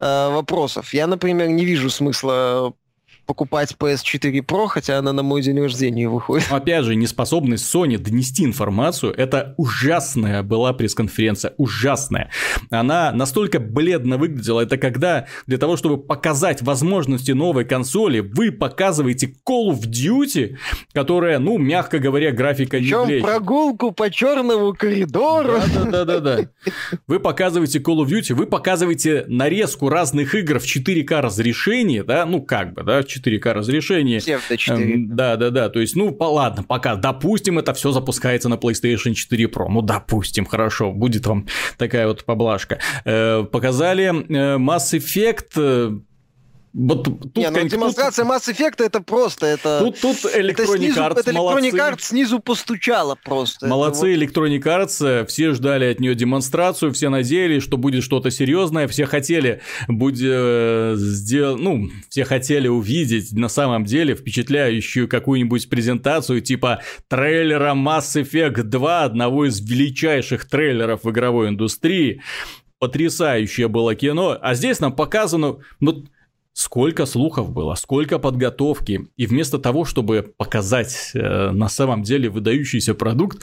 [0.00, 0.92] э, вопросов.
[0.92, 2.74] Я, например, не вижу смысла
[3.26, 6.46] покупать PS4 Pro, хотя она на мой день рождения выходит.
[6.50, 12.30] Опять же, неспособность Sony донести информацию, это ужасная была пресс-конференция, ужасная.
[12.70, 19.34] Она настолько бледно выглядела, это когда для того, чтобы показать возможности новой консоли, вы показываете
[19.48, 20.56] Call of Duty,
[20.92, 25.54] которая, ну, мягко говоря, графика Причем не прогулку по черному коридору.
[25.90, 26.38] Да-да-да.
[27.06, 32.42] Вы показываете Call of Duty, вы показываете нарезку разных игр в 4К разрешении, да, ну
[32.42, 34.20] как бы, да, 4К разрешение.
[35.08, 39.66] Да-да-да, то есть, ну, по, ладно, пока, допустим, это все запускается на PlayStation 4 Pro,
[39.68, 41.46] ну, допустим, хорошо, будет вам
[41.78, 42.78] такая вот поблажка.
[43.04, 45.98] Э, показали э, Mass Effect, э,
[46.78, 48.34] вот тут, не, ну, демонстрация тут...
[48.34, 49.78] Mass Effect это просто это.
[49.80, 53.66] Тут тут Electronic это снизу, Arts это Electronic Arts снизу постучала просто.
[53.66, 58.88] Молодцы это Electronic Arts, все ждали от нее демонстрацию, все надеялись, что будет что-то серьезное,
[58.88, 61.56] все хотели будь э, сдел...
[61.56, 69.02] ну все хотели увидеть на самом деле впечатляющую какую-нибудь презентацию типа трейлера Mass Effect 2,
[69.02, 72.20] одного из величайших трейлеров в игровой индустрии
[72.78, 76.04] потрясающее было кино, а здесь нам показано, ну,
[76.58, 79.08] Сколько слухов было, сколько подготовки.
[79.18, 83.42] И вместо того, чтобы показать э, на самом деле выдающийся продукт,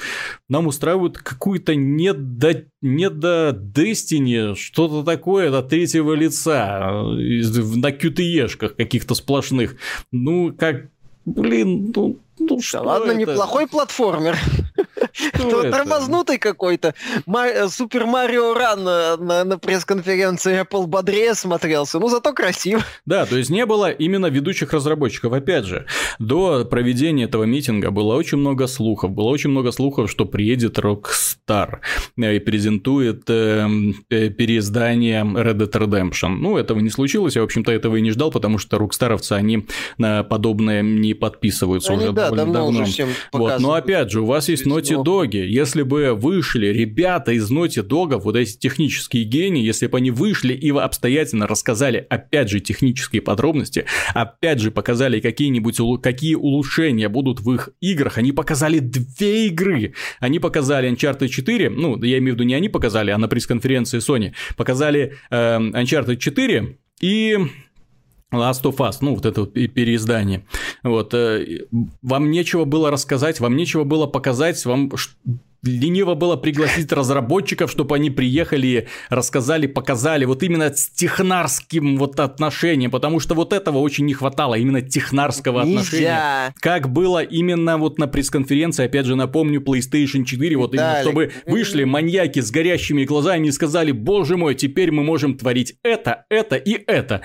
[0.50, 7.92] нам устраивают какую-то не до, не до Destiny, что-то такое до третьего лица, э, на
[7.92, 9.76] QTE-шках каких-то сплошных.
[10.12, 10.88] Ну, как,
[11.24, 13.20] блин, ну, ну, что да ладно, это?
[13.20, 14.40] неплохой платформер.
[15.34, 16.94] Тормознутый какой-то.
[17.70, 22.84] Супер Марио Ран на, на пресс-конференции Apple бодрее смотрелся, ну зато красиво.
[23.06, 25.34] Да, то есть не было именно ведущих разработчиков.
[25.34, 25.86] Опять же,
[26.20, 29.12] до проведения этого митинга было очень много слухов.
[29.12, 31.80] Было очень много слухов, что приедет Rockstar
[32.18, 33.68] и презентует э,
[34.10, 36.38] э, переиздание Red Dead Redemption.
[36.40, 39.66] Ну, этого не случилось, я, в общем-то, этого и не ждал, потому что рокстаровцы, они
[39.98, 43.60] на подобное не подписываются они, уже да, давно, давно уже всем вот.
[43.60, 45.23] Но опять же, у вас есть Naughty Dog.
[45.32, 50.54] Если бы вышли ребята из Naughty Dog, вот эти технические гении, если бы они вышли
[50.54, 57.52] и обстоятельно рассказали, опять же, технические подробности, опять же, показали какие-нибудь, какие улучшения будут в
[57.52, 59.94] их играх, они показали две игры.
[60.20, 64.00] Они показали Uncharted 4, ну, я имею в виду не они показали, а на пресс-конференции
[64.00, 67.38] Sony, показали э, Uncharted 4 и
[68.34, 70.46] Last of Us, ну, вот это вот переиздание.
[70.84, 71.66] Вот, э,
[72.02, 74.92] вам нечего было рассказать, вам нечего было показать, вам
[75.64, 82.92] лениво было пригласить разработчиков, чтобы они приехали, рассказали, показали вот именно с технарским вот отношением,
[82.92, 85.80] потому что вот этого очень не хватало, именно технарского Нельзя.
[85.80, 86.56] отношения.
[86.60, 91.84] Как было именно вот на пресс-конференции, опять же напомню, PlayStation 4, вот именно, чтобы вышли
[91.86, 96.84] маньяки с горящими глазами и сказали, боже мой, теперь мы можем творить это, это и
[96.86, 97.22] это.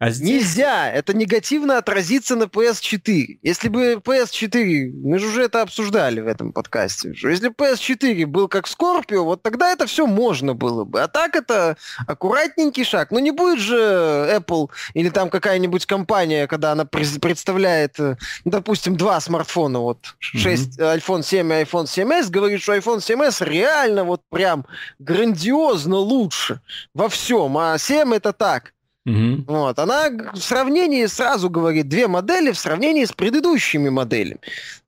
[0.00, 0.30] А здесь...
[0.30, 0.90] Нельзя!
[0.90, 3.38] Это негативно отразится на PS4.
[3.42, 4.92] Если бы PS4...
[4.94, 7.12] Мы же уже это обсуждали в этом подкасте.
[7.12, 11.02] Что если PS4 был как Scorpio, вот тогда это все можно было бы.
[11.02, 13.10] А так это аккуратненький шаг.
[13.10, 18.52] Но ну, не будет же Apple или там какая-нибудь компания, когда она представляет, э, ну,
[18.52, 20.98] допустим, два смартфона, вот 6, mm-hmm.
[20.98, 24.64] iPhone 7 и iPhone 7s, говорит, что iPhone 7s реально вот прям
[24.98, 26.62] грандиозно лучше
[26.94, 27.58] во всем.
[27.58, 28.72] А 7 это так
[29.06, 29.44] Угу.
[29.46, 34.40] Вот, она в сравнении сразу говорит две модели в сравнении с предыдущими моделями,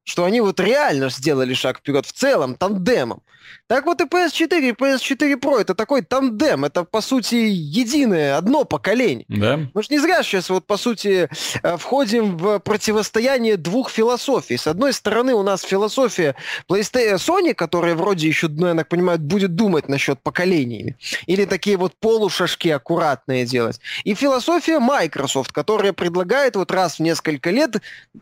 [0.05, 3.23] что они вот реально сделали шаг вперед в целом тандемом.
[3.67, 8.65] Так вот и PS4 и PS4 Pro это такой тандем, это по сути единое, одно
[8.65, 9.25] поколение.
[9.29, 9.61] Да.
[9.73, 11.29] Мы же не зря сейчас вот по сути
[11.63, 14.57] э, входим в противостояние двух философий.
[14.57, 16.35] С одной стороны у нас философия
[16.69, 20.97] PlayStation Sony, которая вроде еще, ну, я так понимаю, будет думать насчет поколениями.
[21.27, 23.81] Или такие вот полушашки аккуратные делать.
[24.05, 27.77] И философия Microsoft, которая предлагает вот раз в несколько лет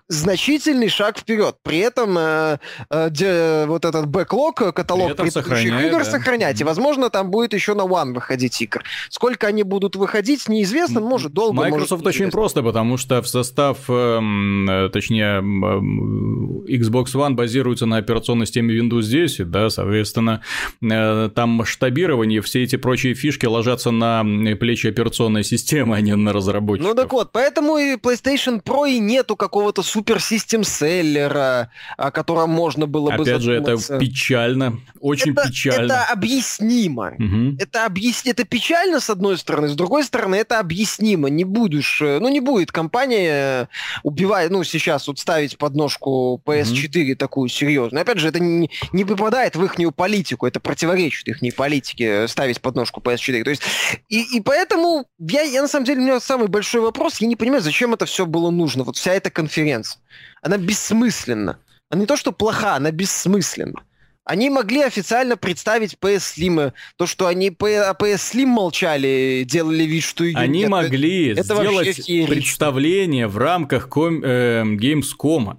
[0.06, 1.56] значительный шаг вперед.
[1.70, 2.58] При этом э,
[2.90, 6.04] э, вот этот бэклог, каталог предыдущих игр да.
[6.04, 6.60] сохранять.
[6.60, 8.82] И, возможно, там будет еще на One выходить игр.
[9.08, 13.78] Сколько они будут выходить, неизвестно, может, долго, Microsoft может, очень просто, потому что в состав,
[13.88, 20.42] эм, э, точнее, Xbox One базируется на операционной системе Windows 10, да, соответственно,
[20.82, 24.24] э, там масштабирование, все эти прочие фишки ложатся на
[24.56, 26.90] плечи операционной системы, а не на разработчиков.
[26.90, 30.20] Ну так вот, поэтому и PlayStation Pro и нету какого-то супер
[31.60, 35.92] новое, о котором можно было Опять бы Опять же, это печально, очень это, печально.
[35.92, 37.14] Это объяснимо.
[37.18, 37.56] Угу.
[37.58, 38.22] Это, объяс...
[38.24, 41.28] это печально, с одной стороны, с другой стороны, это объяснимо.
[41.28, 43.66] Не будешь, э, ну, не будет компания, э,
[44.02, 47.16] убивая, ну, сейчас вот ставить подножку PS4 угу.
[47.16, 48.02] такую серьезную.
[48.02, 53.00] Опять же, это не, не попадает в их политику, это противоречит их политике ставить подножку
[53.00, 53.44] PS4.
[53.44, 53.62] То есть,
[54.08, 57.36] и, и поэтому я, я, на самом деле, у меня самый большой вопрос, я не
[57.36, 60.00] понимаю, зачем это все было нужно, вот вся эта конференция.
[60.42, 61.58] Она бессмысленна.
[61.88, 63.82] Она не то, что плоха, она бессмысленна.
[64.24, 66.72] Они могли официально представить PS Slim.
[66.96, 71.42] То, что они о PS Slim молчали, делали вид, что ее Они нет, могли это,
[71.42, 75.58] сделать это представление в рамках ком, э, Gamescom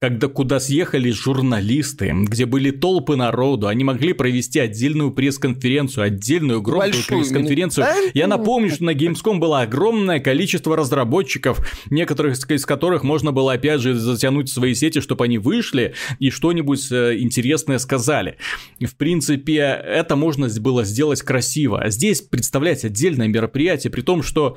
[0.00, 7.04] когда куда съехали журналисты, где были толпы народу, они могли провести отдельную пресс-конференцию, отдельную громкую
[7.06, 7.86] пресс-конференцию.
[8.14, 11.60] Я напомню, что на Gamescom было огромное количество разработчиков,
[11.90, 16.30] некоторых из которых можно было опять же затянуть в свои сети, чтобы они вышли и
[16.30, 18.38] что-нибудь э, интересное сказали.
[18.80, 21.78] В принципе, это можно было сделать красиво.
[21.78, 24.56] А здесь представлять отдельное мероприятие, при том, что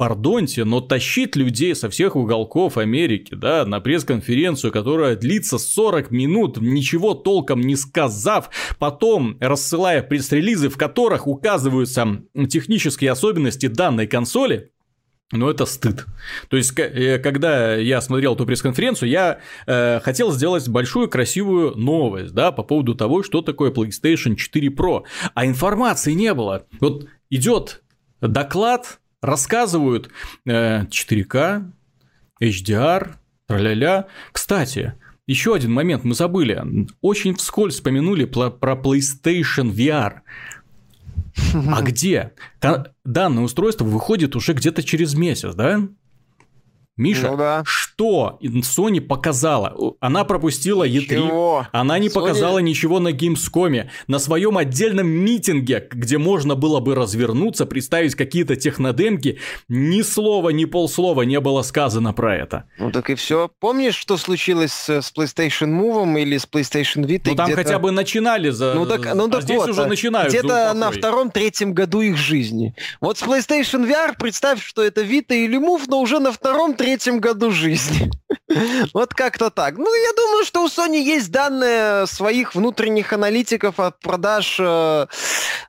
[0.00, 6.58] Пардоньте, но тащить людей со всех уголков Америки, да, на пресс-конференцию, которая длится 40 минут,
[6.58, 14.72] ничего толком не сказав, потом рассылая пресс-релизы, в которых указываются технические особенности данной консоли,
[15.32, 16.06] ну, это стыд.
[16.48, 22.32] То есть, э, когда я смотрел эту пресс-конференцию, я э, хотел сделать большую красивую новость,
[22.32, 25.02] да, по поводу того, что такое PlayStation 4 Pro.
[25.34, 26.64] А информации не было.
[26.80, 27.82] Вот идет
[28.22, 30.10] доклад рассказывают
[30.46, 31.64] 4К,
[32.40, 33.14] э, HDR,
[33.46, 34.06] тра-ля-ля.
[34.32, 34.94] Кстати,
[35.26, 36.88] еще один момент мы забыли.
[37.00, 40.20] Очень вскользь вспомянули про PlayStation VR.
[41.54, 42.32] А где?
[43.04, 45.88] Данное устройство выходит уже где-то через месяц, да?
[47.00, 47.62] Миша, ну, да.
[47.64, 49.94] что Sony показала?
[50.00, 52.12] Она пропустила E3, она не Sony...
[52.12, 58.54] показала ничего на Gamescom, на своем отдельном митинге, где можно было бы развернуться, представить какие-то
[58.56, 62.64] технодемки, ни слова, ни полслова не было сказано про это.
[62.78, 63.50] Ну так и все.
[63.60, 67.30] Помнишь, что случилось с PlayStation Move или с PlayStation Vita?
[67.30, 68.74] Ну там хотя бы начинали за...
[68.74, 70.28] Ну так, ну, так а здесь вот, уже начинают.
[70.28, 72.74] Где-то на втором-третьем году их жизни.
[73.00, 77.20] Вот с PlayStation VR представь, что это Vita или Move, но уже на втором-третьем третьем
[77.20, 78.10] году жизни.
[78.94, 79.78] Вот как-то так.
[79.78, 85.06] Ну, я думаю, что у Sony есть данные своих внутренних аналитиков от продаж э,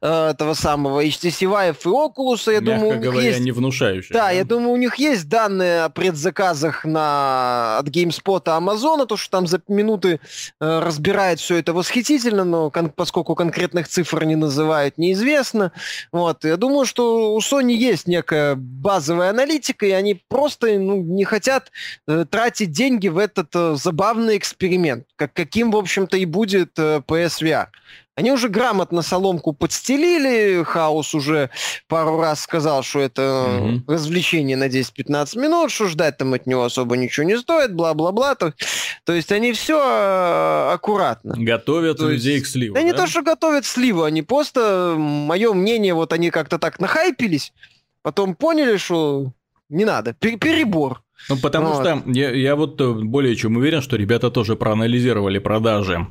[0.02, 2.52] э, этого самого HTC Vive и Oculus.
[2.52, 3.40] Я Мягко думаю, у говоря, есть...
[3.40, 4.14] не внушающие.
[4.14, 7.78] Да, да, я думаю, у них есть данные о предзаказах на...
[7.78, 10.20] от GameSpot и Amazon, то, что там за минуты
[10.60, 12.90] э, разбирает все это восхитительно, но кон...
[12.90, 15.72] поскольку конкретных цифр не называют, неизвестно.
[16.12, 16.46] Вот.
[16.46, 21.72] Я думаю, что у Sony есть некая базовая аналитика, и они просто ну, не хотят
[22.08, 27.02] э, тратить деньги в этот э, забавный эксперимент, как, каким, в общем-то, и будет э,
[27.08, 27.68] PSVR.
[28.16, 31.50] Они уже грамотно соломку подстелили, Хаус уже
[31.88, 33.84] пару раз сказал, что это mm-hmm.
[33.88, 38.36] развлечение на 10-15 минут, что ждать там от него особо ничего не стоит, бла-бла-бла.
[38.36, 38.54] То,
[39.06, 41.36] то есть они все э, аккуратно.
[41.38, 42.76] Готовят то людей есть, к сливу.
[42.76, 46.80] Да, да не то, что готовят сливу, они просто, мое мнение, вот они как-то так
[46.80, 47.54] нахайпились,
[48.04, 49.32] потом поняли, что
[49.72, 51.02] не надо, перебор.
[51.30, 51.82] Ну, потому вот.
[51.82, 56.08] что я, я вот э, более чем уверен, что ребята тоже проанализировали продажи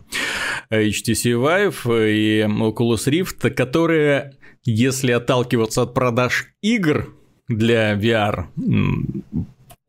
[0.70, 4.32] HTC Vive и Oculus Rift, которые,
[4.64, 7.14] если отталкиваться от продаж игр
[7.48, 8.46] для VR,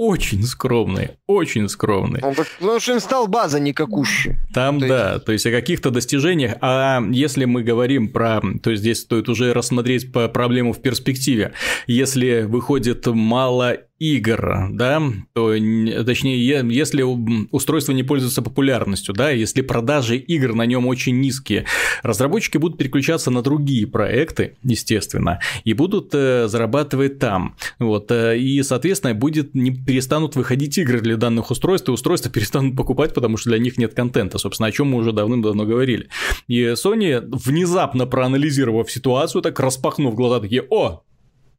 [0.01, 2.23] очень скромные, очень скромные.
[2.23, 4.39] Ну, потому что инсталл база никакущая.
[4.51, 5.25] Там, то да, есть...
[5.25, 9.53] то есть о каких-то достижениях, а если мы говорим про, то есть здесь стоит уже
[9.53, 11.53] рассмотреть по проблему в перспективе,
[11.85, 14.99] если выходит мало игр, да,
[15.33, 15.53] то,
[16.03, 16.43] точнее,
[16.75, 17.03] если
[17.51, 21.65] устройство не пользуется популярностью, да, если продажи игр на нем очень низкие,
[22.01, 28.63] разработчики будут переключаться на другие проекты, естественно, и будут э, зарабатывать там, вот, э, и,
[28.63, 33.51] соответственно, будет, не перестанут выходить игры для данных устройств, и устройства перестанут покупать, потому что
[33.51, 36.07] для них нет контента, собственно, о чем мы уже давным-давно говорили.
[36.47, 41.03] И Sony, внезапно проанализировав ситуацию, так распахнув глаза, такие, о,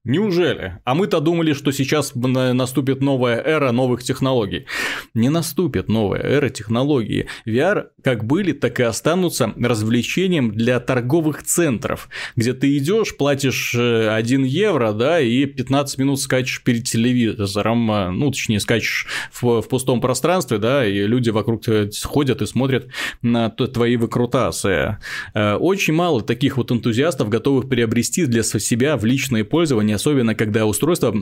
[0.05, 0.79] Неужели?
[0.85, 4.67] А мы-то думали, что сейчас наступит новая эра новых технологий.
[5.15, 7.27] Не наступит новая эра технологий.
[7.47, 14.45] VR как были, так и останутся развлечением для торговых центров, где ты идешь, платишь 1
[14.45, 19.69] э, евро, да, и 15 минут скачешь перед телевизором, э, ну, точнее, скачешь в, в
[19.69, 21.63] пустом пространстве, да, и люди вокруг
[22.03, 22.89] ходят и смотрят
[23.23, 24.99] на твои выкрутасы.
[25.35, 30.67] Э, очень мало таких вот энтузиастов, готовых приобрести для себя в личное пользование особенно когда
[30.67, 31.15] устройство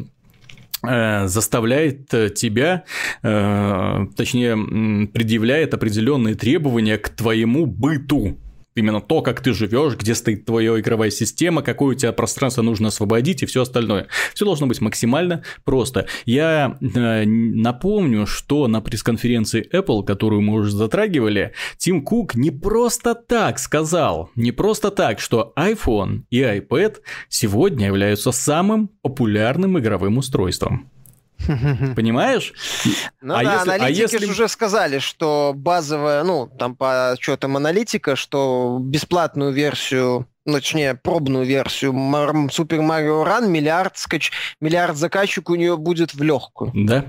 [0.82, 2.84] Э, заставляет э, тебя,
[3.22, 8.38] э, точнее, предъявляет определенные требования к твоему быту
[8.74, 12.88] именно то, как ты живешь, где стоит твоя игровая система, какое у тебя пространство нужно
[12.88, 14.06] освободить и все остальное.
[14.34, 16.06] Все должно быть максимально просто.
[16.24, 23.14] Я э, напомню, что на пресс-конференции Apple, которую мы уже затрагивали, Тим Кук не просто
[23.14, 26.96] так сказал, не просто так, что iPhone и iPad
[27.28, 30.89] сегодня являются самым популярным игровым устройством.
[31.96, 32.52] Понимаешь?
[33.20, 34.26] Ну а да, если, а аналитики а если...
[34.30, 41.92] уже сказали, что базовая, ну, там по отчетам аналитика, что бесплатную версию точнее, пробную версию
[41.92, 44.32] Super Mario Run, миллиард, скач...
[44.60, 46.72] миллиард заказчик у нее будет в легкую.
[46.74, 47.04] Да.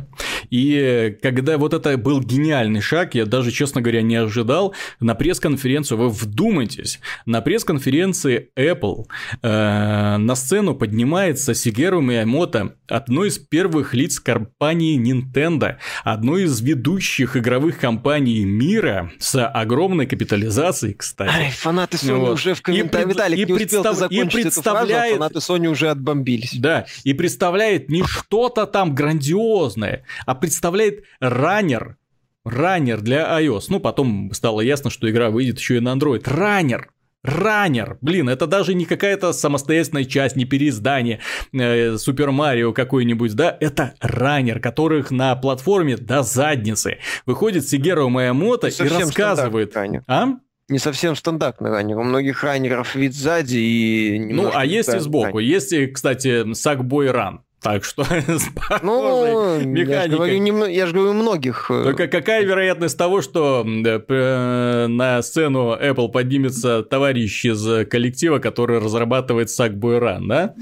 [0.49, 5.97] И когда вот это был гениальный шаг, я даже, честно говоря, не ожидал, на пресс-конференцию,
[5.97, 9.05] вы вдумайтесь, на пресс-конференции Apple
[9.41, 17.37] э, на сцену поднимается Сигеру Миямото, одной из первых лиц компании Nintendo, одной из ведущих
[17.37, 21.31] игровых компаний мира с огромной капитализацией, кстати.
[21.33, 22.33] Ай, фанаты Sony вот.
[22.33, 23.91] уже в комментариях Виталик и не представ...
[23.91, 24.89] успел и представляет...
[24.89, 26.53] эту фразу, а фанаты Sony уже отбомбились.
[26.57, 31.97] Да, и представляет не что-то там грандиозное, а представляет раннер,
[32.45, 33.65] раннер для iOS.
[33.69, 36.23] Ну, потом стало ясно, что игра выйдет еще и на Android.
[36.25, 36.91] Раннер!
[37.23, 41.19] Раннер, блин, это даже не какая-то самостоятельная часть, не переиздание
[41.51, 46.97] Супер э, Марио какой-нибудь, да, это раннер, которых на платформе до задницы.
[47.27, 49.77] Выходит Сигеру Маямото и рассказывает.
[50.07, 50.29] А?
[50.71, 51.97] Не совсем стандартный раннер.
[51.99, 54.19] У многих раннеров вид сзади и...
[54.19, 55.37] Ну, а есть и сбоку.
[55.37, 55.41] Раннер.
[55.41, 57.41] Есть, кстати, Сакбой Ран.
[57.61, 58.03] Так что
[58.81, 59.93] ну, механикой.
[59.93, 61.69] Я же говорю, не, я же говорю многих.
[61.69, 68.79] Э, Только какая вероятность того, что э, на сцену Apple поднимется товарищ из коллектива, который
[68.79, 70.55] разрабатывает Sackboy Run, да?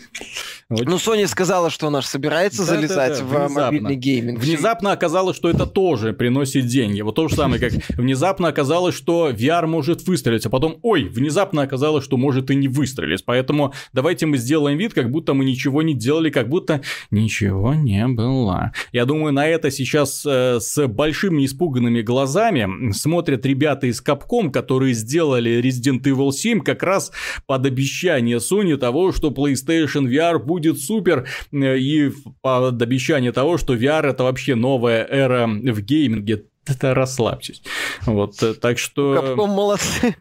[0.69, 3.65] Ну, Sony сказала, что она собирается да, залезать да, да, в внезапно.
[3.65, 4.39] мобильный гейминг.
[4.39, 7.01] Внезапно оказалось, что это тоже приносит деньги.
[7.01, 11.61] Вот то же самое, как внезапно оказалось, что VR может выстрелить, а потом, ой, внезапно
[11.61, 13.23] оказалось, что может и не выстрелить.
[13.23, 16.81] Поэтому давайте мы сделаем вид, как будто мы ничего не делали, как будто
[17.11, 18.71] ничего не было.
[18.91, 24.93] Я думаю, на это сейчас э, с большими испуганными глазами смотрят ребята из Capcom, которые
[24.93, 27.11] сделали Resident Evil 7 как раз
[27.45, 32.11] под обещание Sony того, что PlayStation VR будет супер, э, и
[32.41, 37.61] под обещание того, что VR это вообще новая эра в гейминге это расслабьтесь.
[38.05, 39.15] Вот, э, так что...
[39.15, 40.15] Капком молодцы.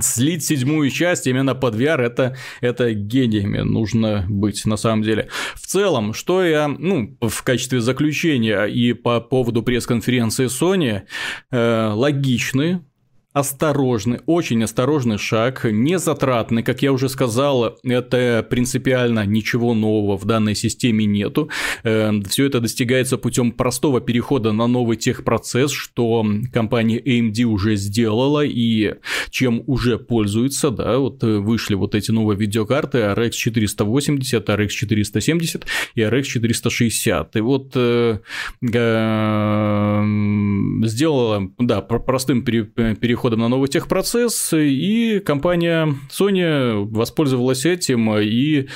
[0.00, 5.28] Слить седьмую часть именно под VR это, это гениями нужно быть на самом деле.
[5.54, 11.02] В целом, что я, ну, в качестве заключения и по поводу пресс-конференции Sony,
[11.50, 12.80] э, логичный
[13.36, 20.24] осторожный, очень осторожный шаг, не затратный, как я уже сказал, это принципиально ничего нового в
[20.24, 21.50] данной системе нету.
[21.82, 28.42] Эм, Все это достигается путем простого перехода на новый техпроцесс, что компания AMD уже сделала
[28.42, 28.94] и
[29.28, 36.00] чем уже пользуется, да, вот вышли вот эти новые видеокарты RX 480, RX 470 и
[36.00, 37.36] RX 460.
[37.36, 38.18] И вот э,
[38.62, 40.02] э,
[40.84, 48.66] сделала, да, простым переходом переходом на новый техпроцесс, и компания Sony воспользовалась этим и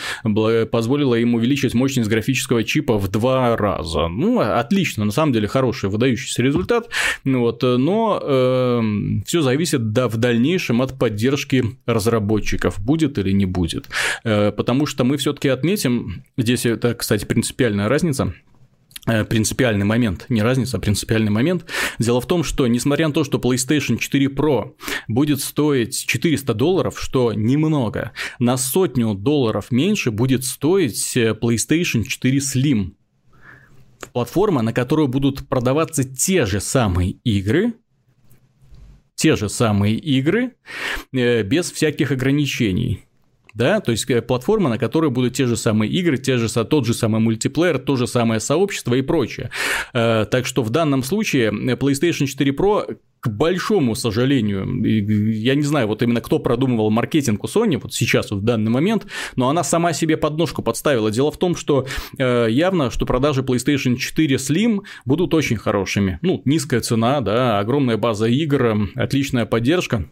[0.66, 4.08] позволила им увеличить мощность графического чипа в два раза.
[4.08, 6.88] Ну, отлично, на самом деле хороший, выдающийся результат,
[7.24, 8.82] вот, но э,
[9.24, 13.88] все зависит да, в дальнейшем от поддержки разработчиков, будет или не будет.
[14.24, 18.34] Э, потому что мы все-таки отметим, здесь это, кстати, принципиальная разница,
[19.04, 21.64] принципиальный момент, не разница, а принципиальный момент.
[21.98, 24.74] Дело в том, что несмотря на то, что PlayStation 4 Pro
[25.08, 32.38] будет стоить 400 долларов, что немного, на сотню долларов меньше будет стоить э, PlayStation 4
[32.38, 32.92] Slim.
[34.12, 37.74] Платформа, на которую будут продаваться те же самые игры,
[39.14, 40.54] те же самые игры,
[41.12, 43.04] э, без всяких ограничений
[43.54, 46.86] да, то есть э, платформа, на которой будут те же самые игры, те же, тот
[46.86, 49.50] же самый мультиплеер, то же самое сообщество и прочее.
[49.92, 55.62] Э, так что в данном случае э, PlayStation 4 Pro к большому сожалению, я не
[55.62, 59.62] знаю, вот именно кто продумывал маркетинг у Sony вот сейчас, в данный момент, но она
[59.62, 61.10] сама себе подножку подставила.
[61.10, 61.86] Дело в том, что
[62.16, 66.18] явно, что продажи PlayStation 4 Slim будут очень хорошими.
[66.22, 70.08] Ну, низкая цена, да, огромная база игр, отличная поддержка.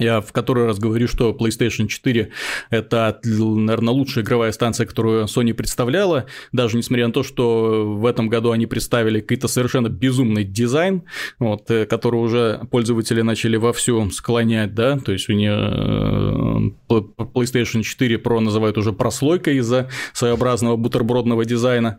[0.00, 2.30] Я в который раз говорю, что PlayStation 4–
[2.70, 8.28] это, наверное, лучшая игровая станция, которую Sony представляла, даже несмотря на то, что в этом
[8.28, 11.02] году они представили какой-то совершенно безумный дизайн,
[11.38, 17.00] вот, э, который уже пользователи начали вовсю склонять, да, то есть у нее э,
[17.34, 21.98] PlayStation 4 Pro называют уже прослойкой из-за своеобразного бутербродного дизайна,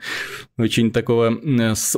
[0.57, 1.37] очень такого,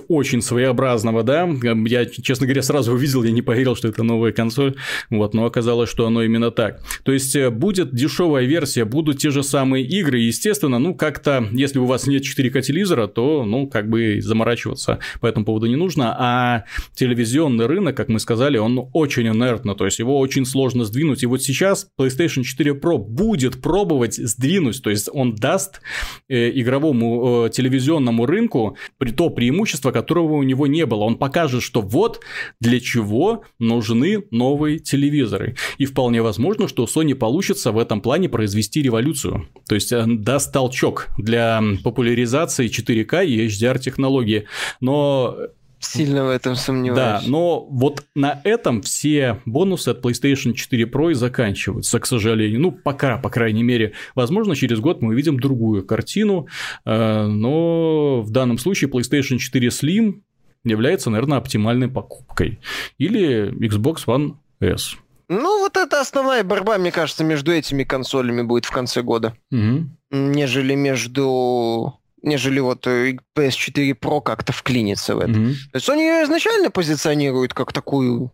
[0.10, 1.50] очень своеобразного, да,
[1.86, 4.76] я, честно говоря, сразу увидел, я не поверил, что это новая консоль,
[5.10, 6.82] вот, но оказалось, что оно именно так.
[7.04, 11.78] То есть э, будет дешевая версия, будут те же самые игры, естественно, ну как-то, если
[11.78, 16.16] у вас нет 4К телевизора, то, ну, как бы заморачиваться по этому поводу не нужно,
[16.18, 16.64] а
[16.96, 21.28] телевизионный рынок, как мы сказали, он очень инертно, то есть его очень сложно сдвинуть, и
[21.28, 25.82] вот сейчас PlayStation 4 Pro будет пробовать сдвинуть, то есть он даст
[26.28, 31.62] э, игровому э, телевизионному рынку при то преимущество, которого у него не было, он покажет,
[31.62, 32.22] что вот
[32.60, 35.56] для чего нужны новые телевизоры.
[35.86, 39.48] Вполне возможно, что Sony получится в этом плане произвести революцию.
[39.68, 44.46] То есть э, даст толчок для популяризации 4К и HDR технологии.
[44.80, 45.38] Но
[45.84, 46.96] Сильно в этом сомневаюсь.
[46.96, 52.62] Да, но вот на этом все бонусы от PlayStation 4 Pro и заканчиваются, к сожалению.
[52.62, 53.92] Ну, пока, по крайней мере.
[54.16, 56.48] Возможно, через год мы увидим другую картину,
[56.86, 60.22] э, но в данном случае PlayStation 4 Slim
[60.64, 62.60] является, наверное, оптимальной покупкой.
[62.98, 64.96] Или Xbox One S.
[65.30, 69.36] Ну, вот это основная борьба, мне кажется, между этими консолями будет в конце года.
[69.52, 69.90] Угу.
[70.12, 75.32] Нежели между нежели вот э, PS4 Pro как-то вклинится в это.
[75.32, 75.54] Mm-hmm.
[75.72, 78.32] То есть Sony ее изначально позиционирует как такую,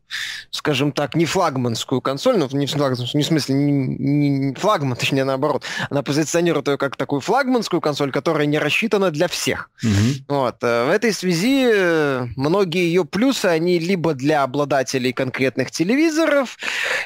[0.51, 5.23] скажем так, не флагманскую консоль, ну, не, флагманскую, не в смысле не, не флагман, точнее
[5.23, 5.63] наоборот.
[5.89, 9.71] Она позиционирует ее как такую флагманскую консоль, которая не рассчитана для всех.
[9.83, 10.23] Mm-hmm.
[10.27, 10.57] Вот.
[10.61, 16.57] Э, в этой связи э, многие ее плюсы, они либо для обладателей конкретных телевизоров,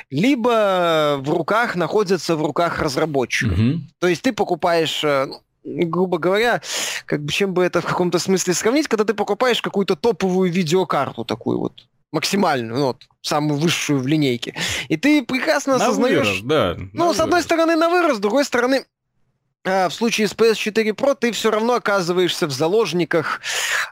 [0.10, 3.58] либо в руках находятся в руках разработчиков.
[3.58, 3.80] Mm-hmm.
[4.00, 5.04] То есть ты покупаешь
[5.64, 6.62] грубо говоря,
[7.06, 11.26] как бы чем бы это в каком-то смысле сравнить, когда ты покупаешь какую-то топовую видеокарту
[11.26, 14.56] такую вот, максимальную, ну, вот, самую высшую в линейке.
[14.88, 16.28] И ты прекрасно на осознаешь...
[16.28, 16.78] Вырост, да.
[16.94, 18.86] Ну, с одной стороны, на вырост, с другой стороны,
[19.64, 23.40] в случае с PS4 Pro ты все равно оказываешься в заложниках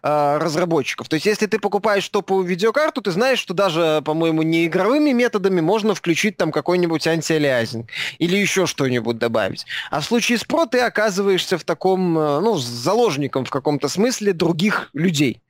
[0.03, 1.07] э, разработчиков.
[1.07, 5.61] То есть, если ты покупаешь топовую видеокарту, ты знаешь, что даже, по-моему, не игровыми методами
[5.61, 9.65] можно включить там какой-нибудь антиалиазинг или еще что-нибудь добавить.
[9.89, 14.33] А в случае с Pro ты оказываешься в таком, э, ну, заложником в каком-то смысле
[14.33, 15.41] других людей.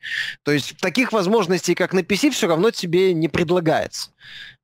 [0.43, 4.11] То есть, таких возможностей, как на PC, все равно тебе не предлагается.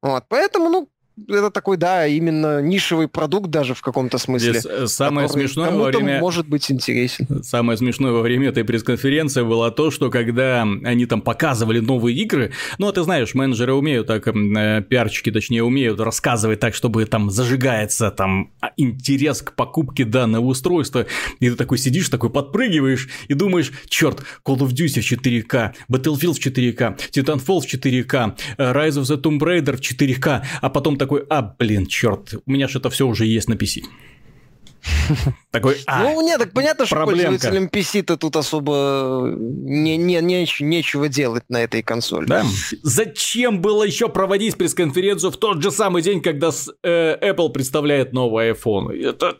[0.03, 0.89] Вот, поэтому, ну,
[1.27, 4.51] это такой, да, именно нишевый продукт даже в каком-то смысле.
[4.51, 6.19] Здесь э, самое смешное во время...
[6.19, 7.43] может быть интересен.
[7.43, 12.51] Самое смешное во время этой пресс-конференции было то, что когда они там показывали новые игры,
[12.77, 17.31] ну, а ты знаешь, менеджеры умеют так, э, пиарчики, точнее, умеют рассказывать так, чтобы там
[17.31, 21.07] зажигается там интерес к покупке данного устройства,
[21.39, 26.33] и ты такой сидишь, такой подпрыгиваешь и думаешь, черт, Call of Duty в 4К, Battlefield
[26.33, 30.97] в 4К, Titanfall в 4К, э, Rise of the Tomb Raider в 4К, а потом
[30.97, 33.83] так такой, а, блин, черт, у меня что-то все уже есть на PC.
[35.51, 37.29] Такой, а, ну, нет, так понятно, что проблемка.
[37.31, 42.25] пользователям PC-то тут особо не, не, не, нечего делать на этой консоли.
[42.27, 42.45] Да.
[42.83, 48.13] Зачем было еще проводить пресс-конференцию в тот же самый день, когда с, э, Apple представляет
[48.13, 48.93] новый iPhone?
[48.93, 49.37] Это,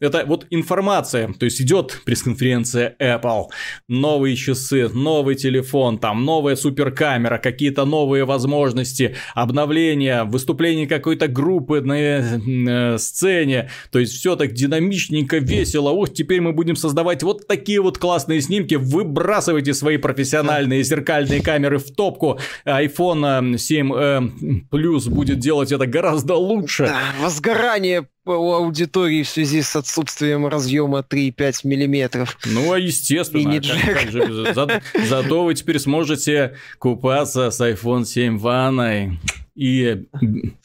[0.00, 3.44] это вот информация, то есть идет пресс-конференция Apple,
[3.88, 11.94] новые часы, новый телефон, там новая суперкамера, какие-то новые возможности, обновления, выступление какой-то группы на
[11.94, 15.90] э, сцене, то есть все так динамичненько, весело.
[15.90, 18.74] Ох, теперь мы будем создавать вот такие вот классные снимки.
[18.74, 22.38] Выбрасывайте свои профессиональные зеркальные камеры в топку.
[22.66, 24.20] iPhone 7 э,
[24.70, 26.92] Plus будет делать это гораздо лучше.
[27.20, 32.38] Возгорание у аудитории в связи с отсутствием разъема 3,5 миллиметров.
[32.46, 33.40] Ну, а естественно.
[33.40, 39.18] И не как, как За, зато вы теперь сможете купаться с iPhone 7 ванной
[39.54, 40.08] и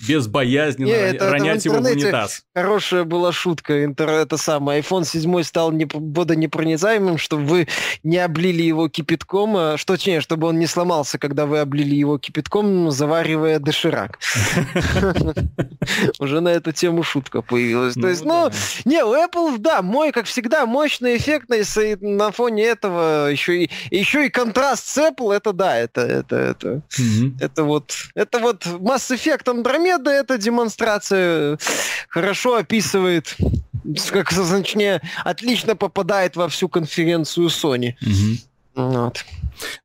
[0.08, 2.44] безбоязненно Не, это, ронять это в его в унитаз.
[2.56, 3.84] Хорошая была шутка.
[3.84, 4.82] Интер, это самое.
[4.82, 7.68] iPhone 7 стал не, водонепроницаемым, чтобы вы
[8.04, 12.18] не облили его кипятком, а, что точнее, чтобы он не сломался, когда вы облили его
[12.18, 14.20] кипятком, заваривая доширак.
[16.20, 17.96] Уже на эту тему шутка появилась.
[17.96, 18.50] То ну есть, ну,
[18.86, 21.64] не, у Apple, да, мой, как всегда, мощный, эффектный,
[22.00, 26.82] на фоне этого еще и еще и контраст с Apple, это да, это это это
[27.40, 31.58] это вот это вот Mass Effect Andromeda эта демонстрация
[32.10, 33.36] хорошо описывает,
[34.12, 37.96] как, точнее, отлично попадает во всю конференцию Sony.
[38.02, 38.38] Угу.
[38.78, 39.26] Вот.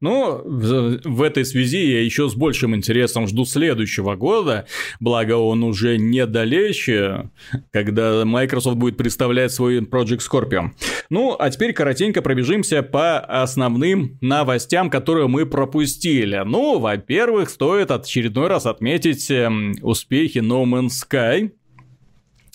[0.03, 4.67] Ну, в, в этой связи я еще с большим интересом жду следующего года,
[5.01, 7.31] благо он уже недалече,
[7.71, 10.73] когда Microsoft будет представлять свой Project Scorpio.
[11.09, 16.43] Ну, а теперь коротенько пробежимся по основным новостям, которые мы пропустили.
[16.45, 21.51] Ну, во-первых, стоит очередной раз отметить эм, успехи No Man's Sky,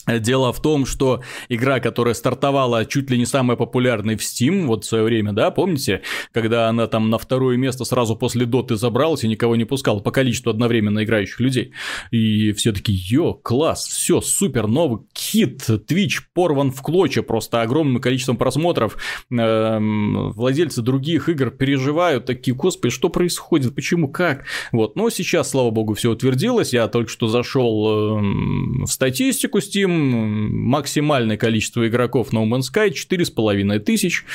[0.08, 4.86] Дело в том, что игра, которая стартовала чуть ли не самая популярной в Steam вот
[4.86, 6.01] в свое время, да, помните,
[6.32, 10.12] когда она там на второе место сразу после Доты забралась и никого не пускала по
[10.12, 11.74] количеству одновременно играющих людей.
[12.12, 18.01] И все таки ё, класс, все, супер, новый хит, Twitch порван в клочья просто огромным
[18.01, 18.97] количеством просмотров.
[19.30, 24.45] Эм, владельцы других игр переживают, такие, господи, что происходит, почему, как?
[24.72, 29.97] Вот, но сейчас, слава богу, все утвердилось, я только что зашел эм, в статистику Steam,
[29.98, 34.26] максимальное количество игроков No Man's Sky 4,5 тысяч.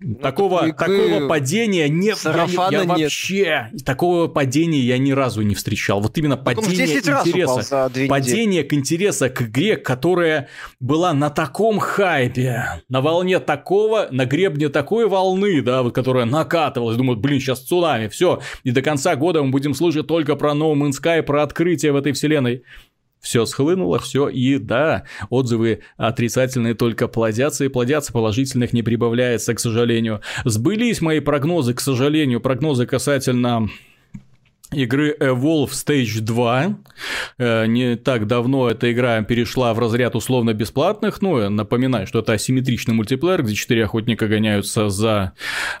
[0.00, 2.86] Ну, такого, такого падения не, я, я нет.
[2.86, 6.00] вообще такого падения я ни разу не встречал.
[6.00, 13.00] Вот именно падение интереса, падение к интереса к игре, которая была на таком хайпе, на
[13.00, 18.40] волне такого, на гребне такой волны, да, вот которая накатывалась, думают, блин, сейчас цунами, все,
[18.62, 21.96] и до конца года мы будем слышать только про No Man's Sky, про открытие в
[21.96, 22.62] этой вселенной
[23.20, 29.60] все схлынуло, все, и да, отзывы отрицательные только плодятся и плодятся, положительных не прибавляется, к
[29.60, 30.20] сожалению.
[30.44, 33.68] Сбылись мои прогнозы, к сожалению, прогнозы касательно
[34.72, 36.76] игры Evolve Stage 2.
[37.38, 41.22] Э, не так давно эта игра перешла в разряд условно бесплатных.
[41.22, 45.32] Ну, напоминаю, что это асимметричный мультиплеер, где четыре охотника гоняются за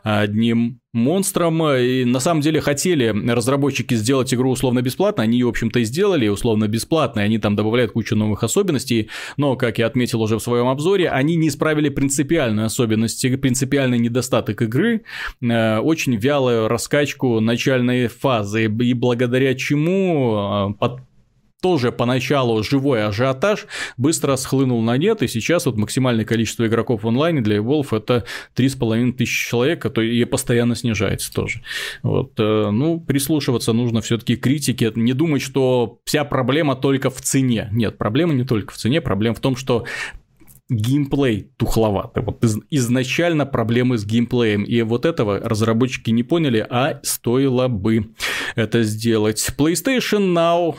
[0.02, 1.62] одним монстром.
[1.66, 5.84] И на самом деле хотели разработчики сделать игру условно бесплатно, они ее, в общем-то, и
[5.84, 10.42] сделали условно бесплатно, они там добавляют кучу новых особенностей, но, как я отметил уже в
[10.42, 15.02] своем обзоре, они не исправили принципиальную особенность, принципиальный недостаток игры,
[15.40, 21.07] э, очень вялую раскачку начальной фазы, и благодаря чему э, под
[21.60, 27.08] тоже поначалу живой ажиотаж быстро схлынул на нет, и сейчас вот максимальное количество игроков в
[27.08, 28.24] онлайне для Evolve это
[28.56, 31.62] 3,5 тысячи человек, и постоянно снижается тоже.
[32.02, 37.10] Вот, э, ну, прислушиваться нужно все таки к критике, не думать, что вся проблема только
[37.10, 37.68] в цене.
[37.72, 39.84] Нет, проблема не только в цене, проблема в том, что
[40.70, 42.22] геймплей тухловатый.
[42.22, 44.64] Вот из, изначально проблемы с геймплеем.
[44.64, 48.10] И вот этого разработчики не поняли, а стоило бы
[48.54, 49.44] это сделать.
[49.56, 50.76] PlayStation Now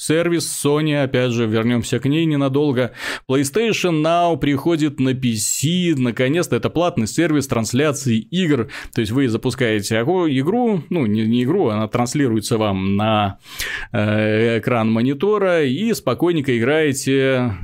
[0.00, 2.92] сервис Sony, опять же, вернемся к ней ненадолго.
[3.28, 8.68] PlayStation Now приходит на PC, наконец-то это платный сервис трансляции игр.
[8.94, 13.38] То есть вы запускаете игру, ну не, не игру, она транслируется вам на
[13.92, 17.54] э, экран монитора и спокойненько играете,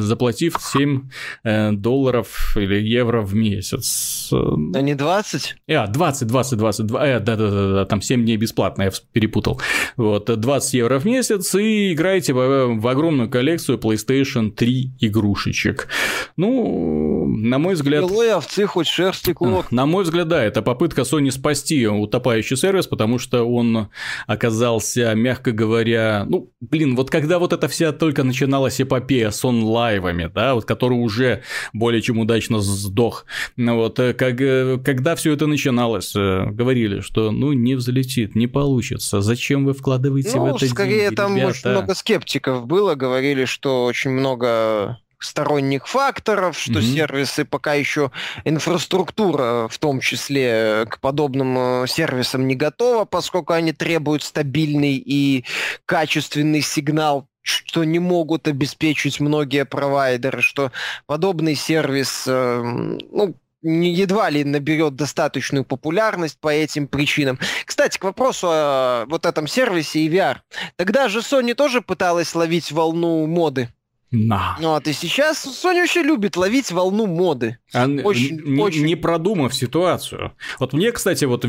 [0.00, 1.10] заплатив 7
[1.44, 4.30] э, долларов или евро в месяц.
[4.32, 5.56] А не 20?
[5.68, 9.60] А, 20, 20, 20, э, да, да, да, да, там 7 дней бесплатно, я перепутал.
[9.96, 15.88] Вот, 20 евро в месяц месяц и играете в, в огромную коллекцию PlayStation 3 игрушечек.
[16.36, 18.08] Ну, на мой взгляд...
[18.08, 19.66] Белой овцы хоть шерсти клок.
[19.72, 23.88] На мой взгляд, да, это попытка Sony спасти утопающий сервис, потому что он
[24.26, 30.30] оказался, мягко говоря, ну, блин, вот когда вот эта вся только начиналась эпопея с онлайвами,
[30.32, 35.32] да, вот который уже более чем удачно сдох, ну вот, э, как, э, когда все
[35.32, 40.56] это начиналось, э, говорили, что, ну, не взлетит, не получится, зачем вы вкладываете ну, в
[40.56, 41.50] это скорее там ребята...
[41.50, 46.94] очень много скептиков было, говорили, что очень много сторонних факторов, что mm-hmm.
[46.94, 48.10] сервисы пока еще
[48.44, 55.44] инфраструктура, в том числе к подобным э, сервисам не готова, поскольку они требуют стабильный и
[55.86, 60.72] качественный сигнал что не могут обеспечить многие провайдеры, что
[61.06, 67.38] подобный сервис, э, ну, едва ли наберет достаточную популярность по этим причинам.
[67.64, 70.38] Кстати, к вопросу о вот этом сервисе и VR.
[70.76, 73.68] Тогда же Sony тоже пыталась ловить волну моды.
[74.12, 74.56] На.
[74.60, 77.58] Ну, а и сейчас Sony вообще любит ловить волну моды.
[77.76, 78.86] А очень, не, очень...
[78.86, 80.32] не продумав ситуацию.
[80.58, 81.44] Вот мне, кстати, вот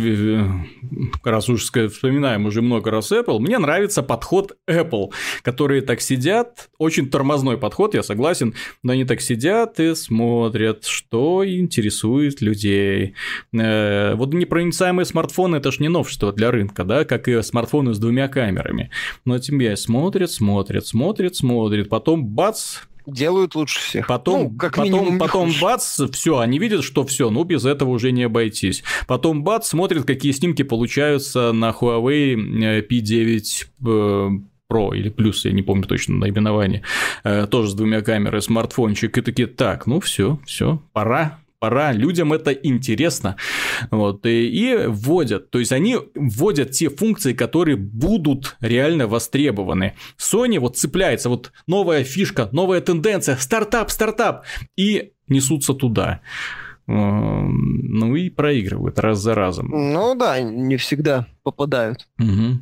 [1.24, 5.12] раз уж вспоминаем уже много раз Apple, мне нравится подход Apple,
[5.42, 11.48] которые так сидят, очень тормозной подход, я согласен, но они так сидят и смотрят, что
[11.48, 13.16] интересует людей.
[13.54, 18.00] Э, вот непроницаемые смартфоны это ж не новшество для рынка, да, как и смартфоны с
[18.00, 18.92] двумя камерами.
[19.24, 24.08] Но тебе смотрят, смотрят, смотрят, смотрят, потом бац, делают лучше всех.
[24.08, 27.90] Потом, ну, как потом, минимум, потом бац, все, они видят, что все, ну без этого
[27.90, 28.84] уже не обойтись.
[29.08, 34.30] Потом бац, смотрят, какие снимки получаются на Huawei э, P9 э,
[34.70, 36.84] Pro или плюс, я не помню точно наименование,
[37.24, 42.34] э, тоже с двумя камерами, смартфончик, и такие, так, ну все, все, пора, пора, людям
[42.34, 43.36] это интересно.
[43.92, 45.50] Вот, и, и вводят.
[45.50, 49.96] То есть они вводят те функции, которые будут реально востребованы.
[50.18, 54.44] Sony вот цепляется, вот новая фишка, новая тенденция, стартап, стартап,
[54.76, 56.22] и несутся туда.
[56.88, 59.68] Ну и проигрывают раз за разом.
[59.70, 62.08] Ну да, не всегда попадают.
[62.18, 62.60] Угу.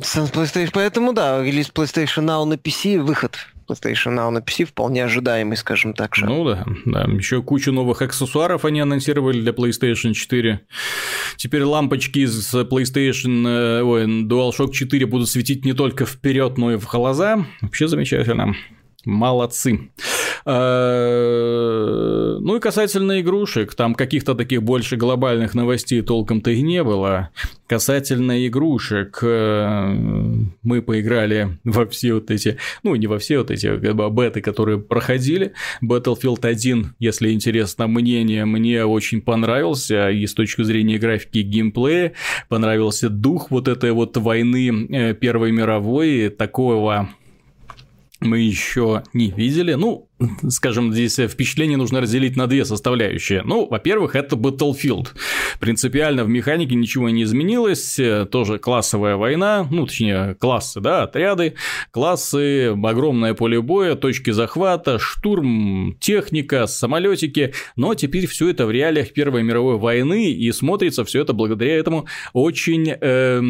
[0.00, 3.36] PlayStation, поэтому да, релиз PlayStation Now на PC, выход
[3.72, 6.14] PlayStation Now на PC вполне ожидаемый, скажем так.
[6.14, 6.26] Же.
[6.26, 7.02] Ну да, да.
[7.02, 10.60] Еще кучу новых аксессуаров они анонсировали для PlayStation 4.
[11.36, 16.76] Теперь лампочки из PlayStation э, ой, DualShock 4 будут светить не только вперед, но и
[16.76, 17.46] в глаза.
[17.60, 18.54] Вообще замечательно.
[19.04, 19.90] Молодцы.
[20.44, 27.30] Э, ну и касательно игрушек, там каких-то таких больше глобальных новостей толком-то и не было.
[27.66, 29.94] Касательно игрушек, э,
[30.62, 35.52] мы поиграли во все вот эти, ну не во все вот эти беты, которые проходили.
[35.82, 42.12] Battlefield 1, если интересно мнение, мне очень понравился и с точки зрения графики и геймплея.
[42.48, 47.10] Понравился дух вот этой вот войны э, Первой мировой, такого
[48.20, 49.74] мы еще не видели.
[49.74, 50.08] Ну,
[50.48, 53.42] скажем, здесь впечатление нужно разделить на две составляющие.
[53.42, 55.08] Ну, во-первых, это Battlefield.
[55.58, 57.98] Принципиально в механике ничего не изменилось.
[58.30, 61.54] Тоже классовая война, ну, точнее, классы, да, отряды,
[61.90, 67.54] классы, огромное поле боя, точки захвата, штурм, техника, самолетики.
[67.76, 72.06] Но теперь все это в реалиях Первой мировой войны, и смотрится все это благодаря этому
[72.32, 73.42] очень э,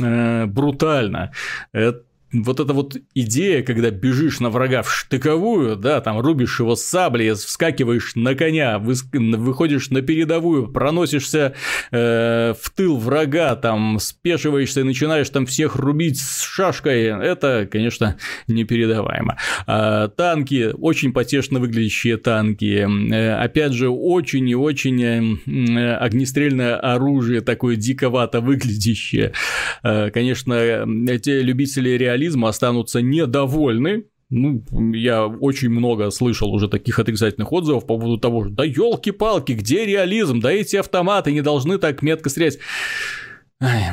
[0.00, 1.32] э, брутально.
[1.72, 6.76] Это вот эта вот идея, когда бежишь на врага в штыковую, да, там рубишь его
[6.76, 11.54] саблей, вскакиваешь на коня, выходишь на передовую, проносишься
[11.90, 18.18] э, в тыл врага, там спешиваешься и начинаешь там всех рубить с шашкой, это, конечно,
[18.46, 19.38] непередаваемо.
[19.66, 27.40] А, танки, очень потешно выглядящие танки, э, опять же, очень и очень э, огнестрельное оружие,
[27.40, 29.32] такое диковато выглядящее.
[29.82, 30.52] Э, конечно,
[31.08, 34.62] эти любители реально реализма останутся недовольны, ну,
[34.92, 39.86] я очень много слышал уже таких отрицательных отзывов по поводу того, что да елки-палки, где
[39.86, 42.58] реализм, да эти автоматы не должны так метко стрелять.
[43.60, 43.84] Ай.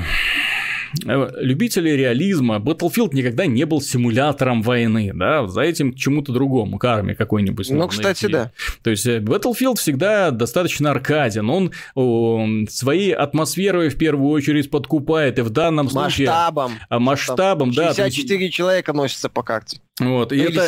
[1.05, 6.77] Э, любители реализма, Battlefield никогда не был симулятором войны, да, за этим к чему-то другому,
[6.77, 7.69] к армии какой-нибудь.
[7.69, 8.51] Ну, кстати, да.
[8.83, 15.39] То есть э, Battlefield всегда достаточно аркаден, он о, своей атмосферой в первую очередь подкупает,
[15.39, 16.27] и в данном случае...
[16.27, 16.71] Масштабом.
[16.89, 17.93] А, масштабом, да.
[17.93, 19.79] 64 человека носятся по карте.
[20.01, 20.67] Вот, и, это,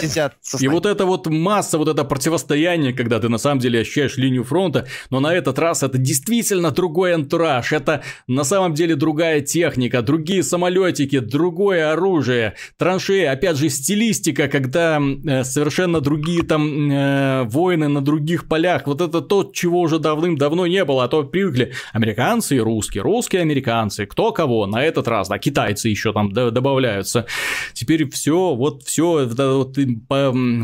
[0.62, 4.46] и вот эта вот масса, вот это противостояние, когда ты на самом деле ощущаешь линию
[4.46, 10.02] фронта, но на этот раз это действительно другой антураж, это на самом деле другая техника,
[10.02, 17.90] другие самолетики, другое оружие, траншеи, опять же стилистика, когда э, совершенно другие там э, воины
[17.90, 22.56] на других полях, вот это то, чего уже давным-давно не было, а то привыкли американцы
[22.56, 27.26] и русские, русские американцы, кто кого, на этот раз, да, китайцы еще там добавляются,
[27.74, 29.78] теперь все, вот все вот,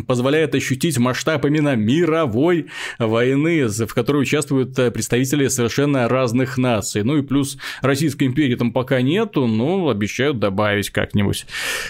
[0.08, 2.68] позволяет ощутить масштаб именно мировой
[2.99, 7.04] войны, в которой участвуют э, представители совершенно разных наций.
[7.04, 11.45] Ну и плюс Российской империи там пока нету, но обещают добавить как-нибудь.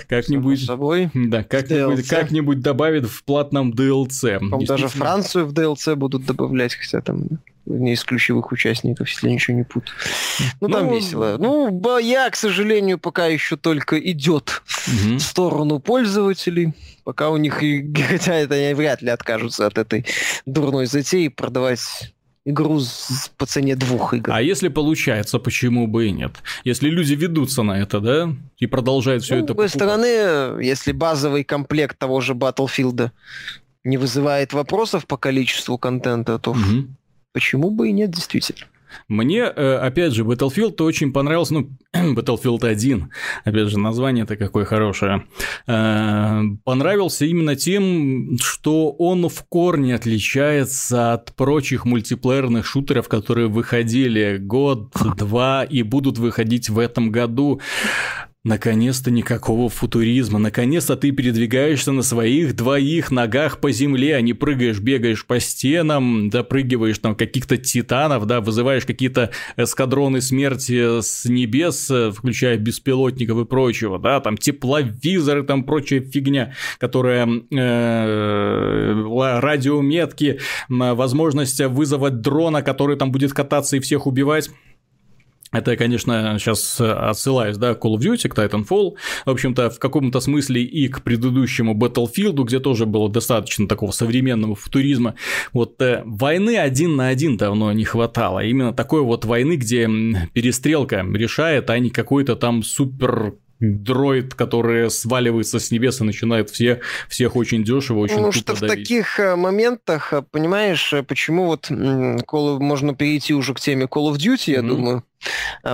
[0.08, 0.64] Как-нибудь.
[0.64, 1.10] Собой.
[1.14, 4.40] Да, как-нибудь, как-нибудь добавят в платном DLC.
[4.66, 9.58] Даже Францию в DLC будут добавлять, хотя там не из ключевых участников, если я ничего
[9.58, 9.96] не путаю.
[10.60, 11.38] Ну, там ну, весело.
[11.40, 15.16] Ну, боя, к сожалению, пока еще только идет угу.
[15.16, 16.74] в сторону пользователей.
[17.04, 17.56] Пока у них,
[18.10, 20.06] хотя это они вряд ли откажутся от этой
[20.46, 22.14] дурной затеи, продавать
[22.46, 22.82] игру
[23.38, 24.32] по цене двух игр.
[24.32, 26.32] А если получается, почему бы и нет?
[26.66, 30.92] Если люди ведутся на это, да, и продолжают все ну, это С другой стороны, если
[30.92, 33.12] базовый комплект того же Battlefield
[33.86, 36.88] не вызывает вопросов по количеству контента, то угу.
[37.34, 38.68] Почему бы и нет, действительно?
[39.08, 43.10] Мне, э, опять же, Battlefield очень понравился, ну, Battlefield 1,
[43.44, 45.24] опять же, название-то какое хорошее,
[45.68, 54.38] э, понравился именно тем, что он в корне отличается от прочих мультиплеерных шутеров, которые выходили
[54.38, 57.62] год, два и будут выходить в этом году.
[58.46, 64.82] Наконец-то никакого футуризма, наконец-то ты передвигаешься на своих двоих ногах по земле, а не прыгаешь,
[64.82, 72.58] бегаешь по стенам, допрыгиваешь там каких-то титанов, да, вызываешь какие-то эскадроны смерти с небес, включая
[72.58, 82.62] беспилотников и прочего, да, там тепловизоры, там прочая фигня, которая э, радиометки, возможность вызывать дрона,
[82.62, 84.50] который там будет кататься и всех убивать.
[85.54, 88.96] Это, конечно, сейчас отсылаюсь, да, к Call of Duty, к Titanfall,
[89.26, 94.56] в общем-то, в каком-то смысле и к предыдущему Battlefield, где тоже было достаточно такого современного
[94.56, 95.16] футуризма.
[95.54, 98.44] Вот э, войны один на один давно не хватало.
[98.44, 99.88] Именно такой вот войны, где
[100.34, 106.82] перестрелка решает, а не какой-то там супер дроид, который сваливается с небес и начинает все,
[107.08, 112.60] всех очень дешево, очень Ну, что в таких э, моментах, э, понимаешь, почему вот Call,
[112.60, 114.68] можно перейти уже к теме Call of Duty, я mm-hmm.
[114.68, 115.04] думаю,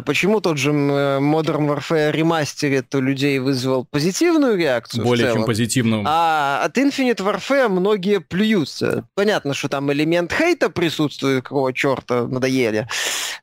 [0.06, 5.04] почему тот же Modern Warfare Remastered у людей вызвал позитивную реакцию?
[5.04, 6.04] Более чем позитивную.
[6.06, 9.06] А от Infinite Warfare многие плюются.
[9.16, 12.88] Понятно, что там элемент хейта присутствует, какого черта надоели.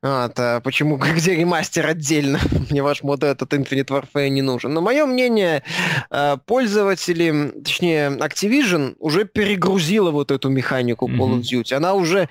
[0.02, 2.40] Вот, а почему, где ремастер отдельно?
[2.70, 4.72] Мне ваш мод этот Infinite Warfare не нужен.
[4.72, 5.62] Но мое мнение,
[6.10, 11.74] а, пользователи, точнее, Activision уже перегрузила вот эту механику Call of Duty.
[11.74, 12.28] Она уже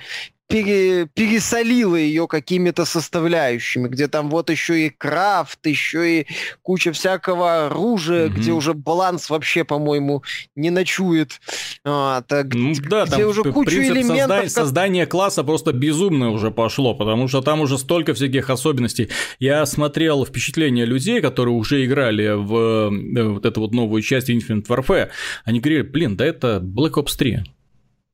[0.47, 6.27] пере, пересолила ее какими-то составляющими, где там вот еще и крафт, еще и
[6.61, 8.33] куча всякого оружия, mm-hmm.
[8.33, 10.23] где уже баланс вообще, по-моему,
[10.55, 11.39] не ночует.
[11.83, 14.17] А, так, ну, да, где там уже куча элементов.
[14.17, 14.41] Созда...
[14.41, 14.49] Как...
[14.49, 19.09] Создание класса просто безумное уже пошло, потому что там уже столько всяких особенностей.
[19.39, 24.67] Я смотрел впечатления людей, которые уже играли в э, вот эту вот новую часть Infinite
[24.67, 25.09] Warfare.
[25.43, 27.43] Они говорили, блин, да это Black Ops 3.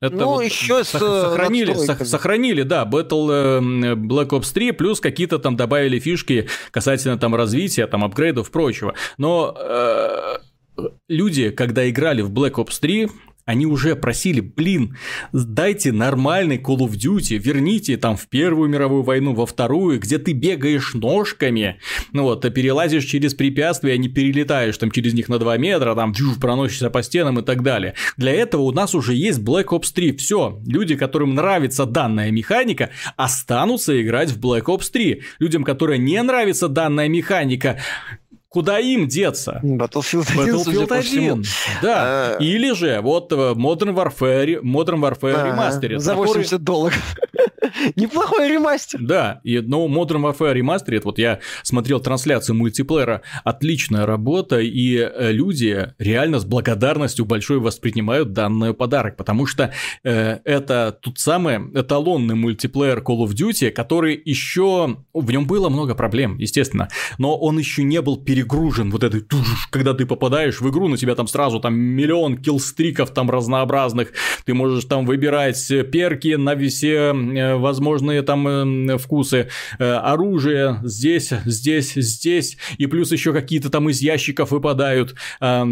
[0.02, 5.00] Это ну, вот еще с э, сохранили, сохранили, да, Battle э, Black Ops 3, плюс
[5.00, 8.96] какие-то там добавили фишки касательно там развития, там апгрейдов, прочего.
[9.20, 10.38] Но э,
[11.08, 13.10] люди, когда играли в Black Ops 3,
[13.46, 14.98] они уже просили, блин,
[15.34, 20.34] дайте нормальный Call of Duty, верните там в Первую мировую войну, во Вторую, где ты
[20.34, 21.80] бегаешь ножками,
[22.14, 25.96] ну вот, ты перелазишь через препятствия, а не перелетаешь там через них на 2 метра,
[25.96, 27.96] там фью, проносишься по стенам и так далее.
[28.18, 30.18] Для этого у нас уже есть Black Ops 3.
[30.18, 35.22] Все, люди, которым нравится данная механика, останутся играть в Black Ops 3.
[35.40, 37.80] Людям, которым не нравится данная механика,
[38.52, 39.62] Куда им деться?
[39.64, 41.46] Battlefield 1, Battlefield 1.
[41.82, 42.36] Да.
[42.36, 42.38] А...
[42.40, 46.00] Или же вот э, Modern Warfare, Modern Warfare а, Remastered.
[46.00, 46.60] За 80 который...
[46.60, 47.16] долларов.
[47.96, 49.00] Неплохой ремастер.
[49.02, 55.32] Да, и, но Modern Warfare Remastered, вот я смотрел трансляцию мультиплеера, отличная работа, и э,
[55.32, 62.36] люди реально с благодарностью большой воспринимают данный подарок, потому что э, это тот самый эталонный
[62.36, 64.98] мультиплеер Call of Duty, который еще...
[65.14, 69.24] В нем было много проблем, естественно, но он еще не был перегружен вот этой,
[69.70, 74.14] когда ты попадаешь в игру, на тебя там сразу там миллион киллстриков там разнообразных,
[74.46, 79.50] ты можешь там выбирать перки на все э, возможные там э, вкусы,
[79.80, 85.16] э, оружие здесь, здесь, здесь, и плюс еще какие-то там из ящиков выпадают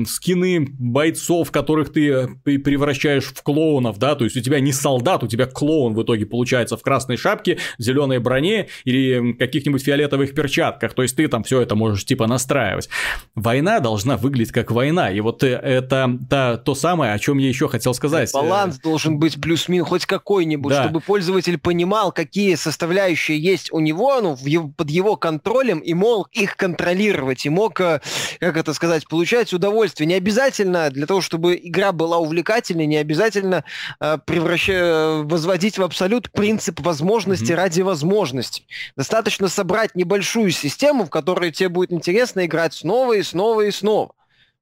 [0.07, 5.27] скины бойцов, которых ты превращаешь в клоунов, да, то есть у тебя не солдат, у
[5.27, 11.01] тебя клоун в итоге получается в красной шапке, зеленой броне или каких-нибудь фиолетовых перчатках, то
[11.01, 12.89] есть ты там все это можешь типа настраивать.
[13.35, 15.11] Война должна выглядеть как война.
[15.11, 18.31] И вот э, это та, то самое, о чем я еще хотел сказать.
[18.33, 20.83] Баланс должен быть плюс-минус хоть какой-нибудь, да.
[20.83, 21.78] чтобы пользователь понимал,
[22.11, 27.45] какие составляющие есть у него, ну, в его, под его контролем, и мог их контролировать,
[27.45, 28.01] и мог, э,
[28.39, 30.07] как это сказать, получать удовольствие.
[30.07, 33.63] Не обязательно для того, чтобы игра была увлекательной, не обязательно
[33.99, 37.55] э, превращать, возводить в абсолют принцип возможности mm-hmm.
[37.55, 38.67] ради возможностей.
[38.95, 44.13] Достаточно собрать небольшую систему, в которой тебе будет интересно играть снова и снова и снова.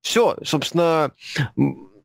[0.01, 1.11] Все, собственно,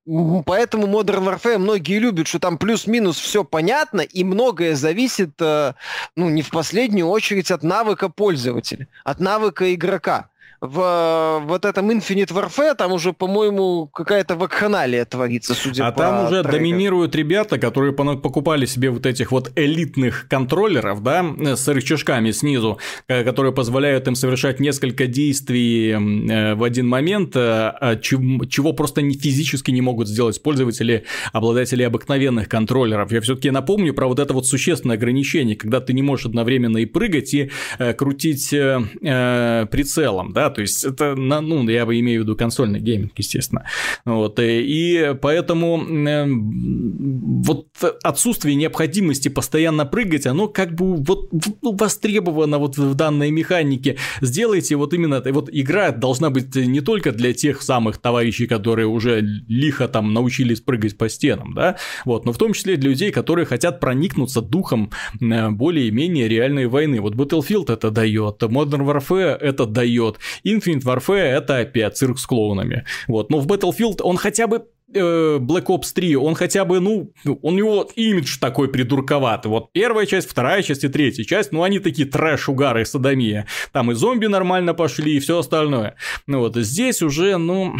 [0.05, 5.75] поэтому Modern Warfare многие любят, что там плюс-минус все понятно, и многое зависит, э,
[6.17, 10.32] ну, не в последнюю очередь от навыка пользователя, от навыка игрока
[10.63, 16.09] в вот этом Infinite Warfare там уже, по-моему, какая-то вакханалия творится, судя а по А
[16.09, 16.53] там уже трекам.
[16.53, 23.25] доминируют ребята, которые покупали себе вот этих вот элитных контроллеров, да, с рычажками снизу, э,
[23.25, 29.15] которые позволяют им совершать несколько действий э, в один момент, э, а чего просто не
[29.15, 33.11] физически не могут сделать пользователи, обладатели обыкновенных контроллеров.
[33.11, 36.87] Я все-таки напомню про вот это вот существенное ограничение, когда ты не можешь одновременно и
[36.87, 37.51] прыгать, и
[37.99, 43.65] крутить прицелом, да, то есть это, ну, я бы имею в виду консольный гейминг, естественно.
[44.05, 47.69] Вот, э, и поэтому э, вот
[48.03, 51.31] отсутствие необходимости постоянно прыгать, оно как бы вот
[51.63, 53.97] ну, востребовано вот в данной механике.
[54.21, 59.21] Сделайте вот именно, вот игра должна быть не только для тех самых товарищей, которые уже
[59.49, 63.47] лихо там научились прыгать по стенам, да, вот, но в том числе для людей, которые
[63.47, 64.91] хотят проникнуться духом
[65.21, 67.01] э, более-менее реальной войны.
[67.01, 72.85] Вот Battlefield это дает, Modern Warfare это дает, Infinite Warfare это опять цирк с клоунами.
[73.09, 73.31] Вот.
[73.31, 77.51] Но в Battlefield он хотя бы э, Black Ops 3, он хотя бы, ну, у
[77.51, 79.51] него имидж такой придурковатый.
[79.51, 83.47] Вот первая часть, вторая часть и третья часть, ну, они такие трэш-угары, садомия.
[83.73, 85.97] Там и зомби нормально пошли, и все остальное.
[86.27, 87.77] Ну, вот здесь уже, ну...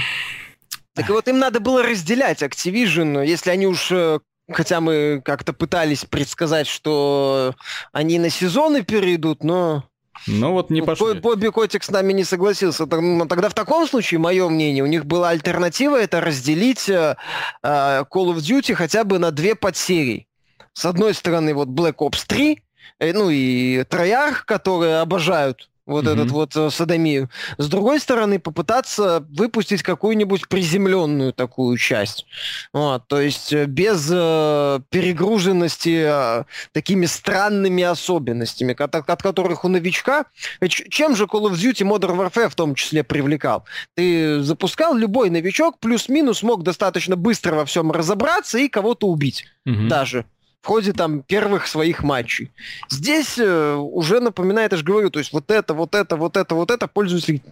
[0.95, 4.19] Так вот им надо было разделять Activision, если они уж э,
[4.51, 7.55] Хотя мы как-то пытались предсказать, что
[7.93, 9.85] они на сезоны перейдут, но...
[10.27, 11.15] Ну вот не пошли.
[11.15, 12.87] Бобби Котик с нами не согласился.
[12.87, 17.17] Ну, тогда в таком случае, мое мнение, у них была альтернатива, это разделить э,
[17.63, 20.29] э, Call of Duty хотя бы на две подсерии.
[20.75, 22.63] С одной стороны, вот Black Ops 3,
[23.01, 26.13] э, ну и Treyarch, которые обожают вот mm-hmm.
[26.13, 27.29] этот вот э, садомию.
[27.59, 32.27] С другой стороны, попытаться выпустить какую-нибудь приземленную такую часть.
[32.73, 39.69] Вот, то есть э, без э, перегруженности э, такими странными особенностями, от, от которых у
[39.69, 40.27] новичка...
[40.61, 43.65] Э, чем же Call of Duty Modern Warfare в том числе привлекал?
[43.95, 49.89] Ты запускал любой новичок, плюс-минус мог достаточно быстро во всем разобраться и кого-то убить mm-hmm.
[49.89, 50.27] даже
[50.63, 52.51] в ходе там первых своих матчей.
[52.89, 56.55] Здесь э, уже напоминает, я же говорю, то есть вот это, вот это, вот это,
[56.55, 57.43] вот это пользователь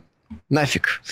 [0.49, 1.03] нафиг.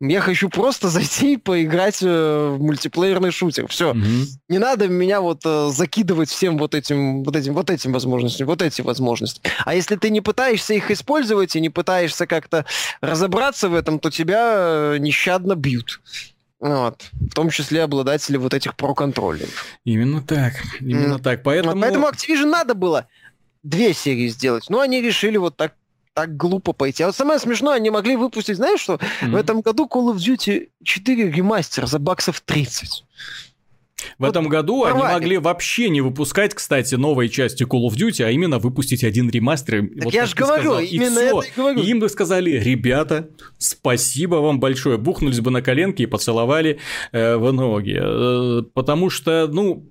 [0.00, 3.68] Я хочу просто зайти и поиграть э, в мультиплеерный шутер.
[3.68, 3.92] Все.
[3.92, 4.24] Mm-hmm.
[4.48, 8.62] Не надо меня вот э, закидывать всем вот этим, вот этим, вот этим возможностям, вот
[8.62, 9.42] эти возможности.
[9.64, 12.64] А если ты не пытаешься их использовать и не пытаешься как-то
[13.02, 16.00] разобраться в этом, то тебя э, нещадно бьют.
[16.62, 17.10] Вот.
[17.12, 19.66] В том числе обладатели вот этих про-контроллеров.
[19.84, 20.54] Именно так.
[20.78, 21.22] Именно mm.
[21.22, 21.42] так.
[21.42, 21.80] Поэтому...
[21.80, 23.08] Поэтому Activision надо было
[23.64, 24.70] две серии сделать.
[24.70, 25.74] Но они решили вот так
[26.14, 27.02] так глупо пойти.
[27.02, 28.94] А вот самое смешное, они могли выпустить, знаешь что?
[28.94, 29.30] Mm-hmm.
[29.30, 33.04] В этом году Call of Duty 4 ремастер за баксов 30.
[34.18, 35.04] В вот этом году порвали.
[35.04, 39.30] они могли вообще не выпускать, кстати, новые части Call of Duty, а именно выпустить один
[39.30, 39.88] ремастер.
[39.94, 41.80] Так вот, я же говорю, сказал, именно и это и говорю.
[41.80, 46.78] И им бы сказали, ребята, спасибо вам большое, бухнулись бы на коленки и поцеловали
[47.12, 47.98] э, в ноги.
[48.00, 49.88] Э, потому что, ну,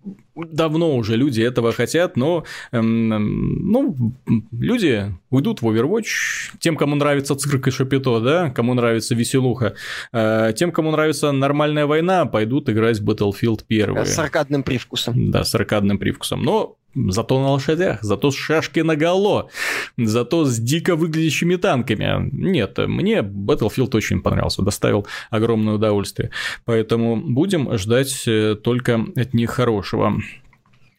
[0.49, 4.15] давно уже люди этого хотят, но эм, ну,
[4.51, 6.57] люди уйдут в Overwatch.
[6.59, 9.75] Тем, кому нравится цирк и шапито, да, кому нравится веселуха,
[10.13, 14.05] э, тем, кому нравится нормальная война, пойдут играть в Battlefield 1.
[14.05, 15.31] С аркадным привкусом.
[15.31, 16.43] Да, с аркадным привкусом.
[16.43, 19.49] Но Зато на лошадях, зато с шашки на гало,
[19.97, 22.29] зато с дико выглядящими танками.
[22.31, 26.31] Нет, мне Battlefield очень понравился, доставил огромное удовольствие.
[26.65, 30.21] Поэтому будем ждать э, только от них хорошего.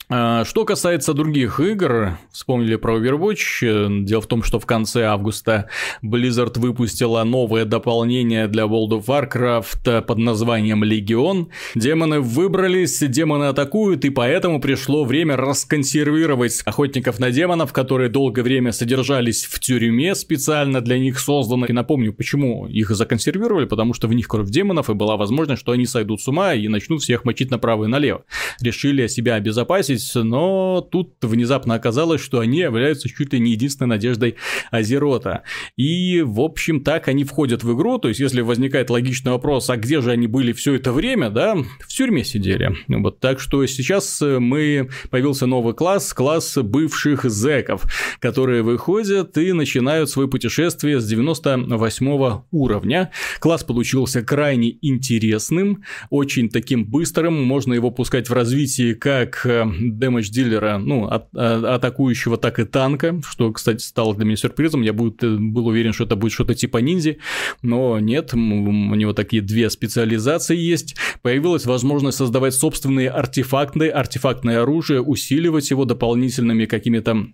[0.09, 4.05] А, что касается других игр, вспомнили про Overwatch.
[4.05, 5.69] Дело в том, что в конце августа
[6.03, 11.49] Blizzard выпустила новое дополнение для World of Warcraft под названием Легион.
[11.75, 18.73] Демоны выбрались, демоны атакуют, и поэтому пришло время расконсервировать охотников на демонов, которые долгое время
[18.73, 21.69] содержались в тюрьме специально для них созданной.
[21.69, 25.73] И напомню, почему их законсервировали, потому что в них кровь демонов, и была возможность, что
[25.73, 28.25] они сойдут с ума и начнут всех мочить направо и налево.
[28.61, 33.89] Решили себя обезопасить надеялись, но тут внезапно оказалось, что они являются чуть ли не единственной
[33.89, 34.37] надеждой
[34.71, 35.43] Азерота.
[35.77, 39.77] И, в общем, так они входят в игру, то есть, если возникает логичный вопрос, а
[39.77, 42.75] где же они были все это время, да, в тюрьме сидели.
[42.89, 47.85] Вот, так что сейчас мы, появился новый класс, класс бывших зеков,
[48.21, 53.11] которые выходят и начинают свое путешествие с 98 уровня.
[53.41, 59.47] Класс получился крайне интересным, очень таким быстрым, можно его пускать в развитии как
[59.89, 64.37] э, дэмэдж дилера, ну, от, а, атакующего, так и танка, что, кстати, стало для меня
[64.37, 64.83] сюрпризом.
[64.83, 67.18] Я будет, был уверен, что это будет что-то типа ниндзи,
[67.62, 70.97] но нет, у него такие две специализации есть.
[71.22, 77.26] Появилась возможность создавать собственные артефакты, артефактное оружие, усиливать его дополнительными какими-то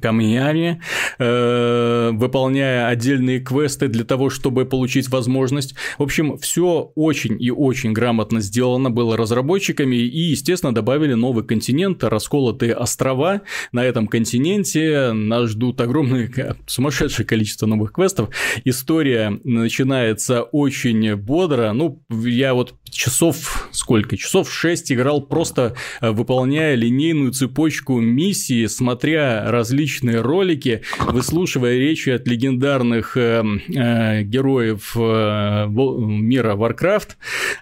[0.00, 0.80] камнями,
[1.18, 5.74] э, выполняя отдельные квесты для того, чтобы получить возможность.
[5.98, 12.02] В общем, все очень и очень грамотно сделано было разработчиками и, естественно, добавили новый континент,
[12.04, 13.42] расколотые острова.
[13.72, 18.30] На этом континенте нас ждут огромное, сумасшедшее количество новых квестов.
[18.64, 21.72] История начинается очень бодро.
[21.72, 24.16] Ну, я вот часов сколько?
[24.16, 32.26] Часов 6 играл просто э, выполняя линейную цепочку миссии, смотря различные ролики, выслушивая речи от
[32.26, 33.42] легендарных э,
[33.74, 37.08] э, героев э, мира Warcraft.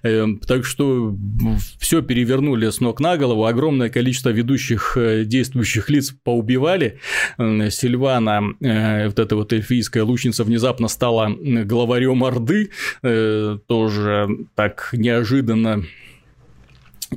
[0.03, 1.17] Э, так что
[1.79, 3.47] все перевернули с ног на голову.
[3.47, 7.01] Огромное количество ведущих э, действующих лиц поубивали.
[7.39, 12.71] Э, Сильвана, э, вот эта вот эльфийская лучница, внезапно стала главарем Орды.
[13.03, 15.85] Э, тоже так неожиданно неожиданно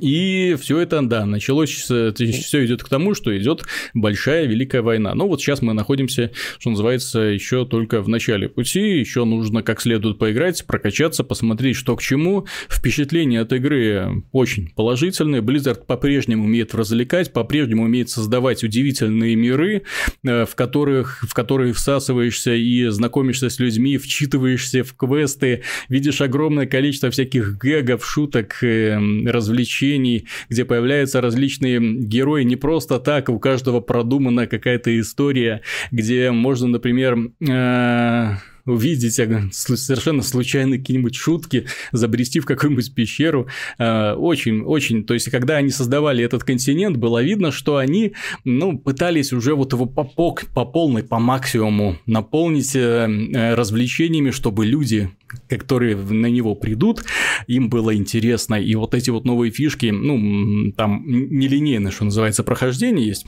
[0.00, 5.14] И все это, да, началось, все идет к тому, что идет большая великая война.
[5.14, 9.80] Но вот сейчас мы находимся, что называется, еще только в начале пути, еще нужно как
[9.80, 12.46] следует поиграть, прокачаться, посмотреть, что к чему.
[12.68, 15.42] Впечатление от игры очень положительное.
[15.42, 19.82] Blizzard по-прежнему умеет развлекать, по-прежнему умеет создавать удивительные миры,
[20.24, 26.66] э, в которых, в которые всасываешься и знакомишься с людьми, вчитываешься в квесты, видишь огромное
[26.66, 32.44] количество всяких гэгов, шуток, э, развлечений приключений, где появляются различные герои.
[32.44, 38.36] Не просто так, у каждого продумана какая-то история, где можно, например, э,
[38.68, 43.48] увидеть совершенно случайные какие-нибудь шутки, забрести в какую-нибудь пещеру.
[43.78, 48.12] Э, очень, очень, то есть, когда они создавали этот континент, было видно, что они,
[48.44, 54.66] ну, пытались уже вот его по, по, по полной, по максимуму наполнить э, развлечениями, чтобы
[54.66, 55.10] люди
[55.46, 57.04] которые на него придут,
[57.46, 58.54] им было интересно.
[58.54, 63.26] И вот эти вот новые фишки, ну, там нелинейное, что называется, прохождение есть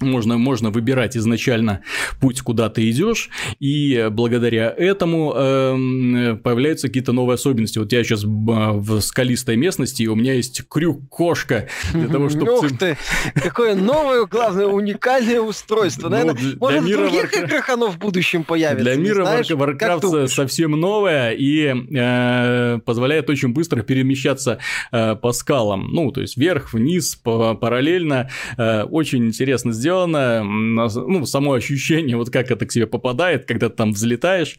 [0.00, 1.82] можно, можно выбирать изначально
[2.20, 3.30] путь, куда ты идешь,
[3.60, 7.78] и благодаря этому э, появляются какие-то новые особенности.
[7.78, 12.58] Вот я сейчас в скалистой местности, и у меня есть крюк-кошка для того, чтобы...
[12.58, 12.96] Ух ты!
[13.36, 16.08] Какое новое, главное, уникальное устройство.
[16.08, 18.82] Ну, Наверное, может, в других играх оно в будущем появится.
[18.82, 24.58] Для мира Warcraft совсем новое и э, позволяет очень быстро перемещаться
[24.90, 25.92] э, по скалам.
[25.92, 28.28] Ну, то есть вверх, вниз, параллельно.
[28.56, 33.68] Э, очень интересно сделать сделано, ну, само ощущение, вот как это к тебе попадает, когда
[33.68, 34.56] ты там взлетаешь,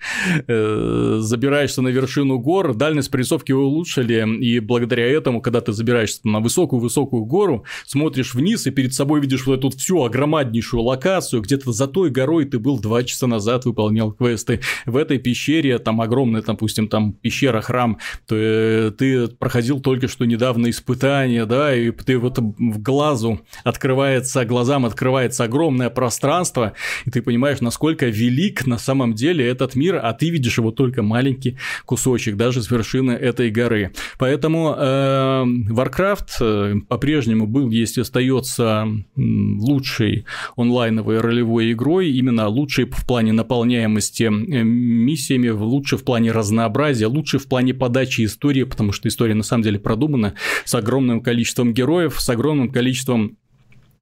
[0.47, 6.41] э, забираешься на вершину гор, дальность прорисовки улучшили, и благодаря этому, когда ты забираешься на
[6.41, 11.87] высокую-высокую гору, смотришь вниз и перед собой видишь вот эту всю огромаднейшую локацию, где-то за
[11.87, 16.87] той горой ты был два часа назад, выполнял квесты, в этой пещере, там огромная, допустим,
[16.87, 17.97] там пещера, храм,
[18.27, 24.45] то э, ты проходил только что недавно испытание, да, и ты вот в глазу открывается,
[24.45, 26.73] глазам открывается открывается огромное пространство,
[27.05, 31.03] и ты понимаешь, насколько велик на самом деле этот мир, а ты видишь его только
[31.03, 33.91] маленький кусочек, даже с вершины этой горы.
[34.19, 40.25] Поэтому э, Warcraft по-прежнему был, если остается лучшей
[40.57, 47.39] онлайновой ролевой игрой, именно лучшей в плане наполняемости э, миссиями, лучше в плане разнообразия, лучше
[47.39, 50.33] в плане подачи истории, потому что история на самом деле продумана
[50.65, 53.37] с огромным количеством героев, с огромным количеством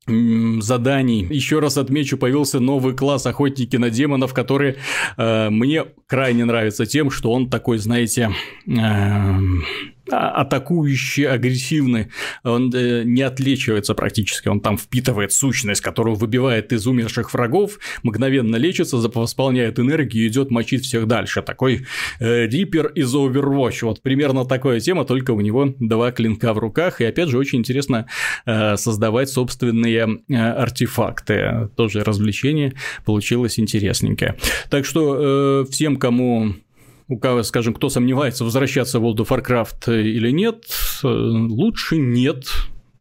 [0.06, 1.26] заданий.
[1.30, 4.76] Еще раз отмечу, появился новый класс охотники на демонов, который
[5.18, 8.32] э, мне крайне нравится тем, что он такой, знаете,
[8.68, 9.40] э,
[10.10, 12.08] атакующий, агрессивный,
[12.44, 18.56] он э, не отличивается практически, он там впитывает сущность, которую выбивает из умерших врагов, мгновенно
[18.58, 21.42] лечится, восполняет энергию идет мочить всех дальше.
[21.42, 21.86] Такой
[22.20, 27.02] э, Риппер из Overwatch, вот примерно такая тема, только у него два клинка в руках,
[27.02, 28.08] и опять же очень интересно
[28.46, 32.74] э, создавать собственные э, артефакты, тоже развлечение
[33.06, 34.38] получилось интересненькое.
[34.70, 36.56] Так что э, всем, кому
[37.08, 40.66] у кого, скажем, кто сомневается, возвращаться в World of Warcraft или нет,
[41.04, 42.46] э, лучше нет,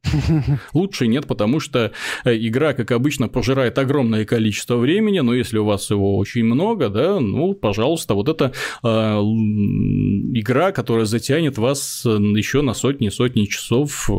[0.72, 1.92] Лучше нет, потому что
[2.24, 6.88] э, игра, как обычно, пожирает огромное количество времени, но если у вас его очень много,
[6.88, 13.10] да, ну, пожалуйста, вот это э, игра, которая затянет вас э, еще на сотни и
[13.10, 14.12] сотни часов э,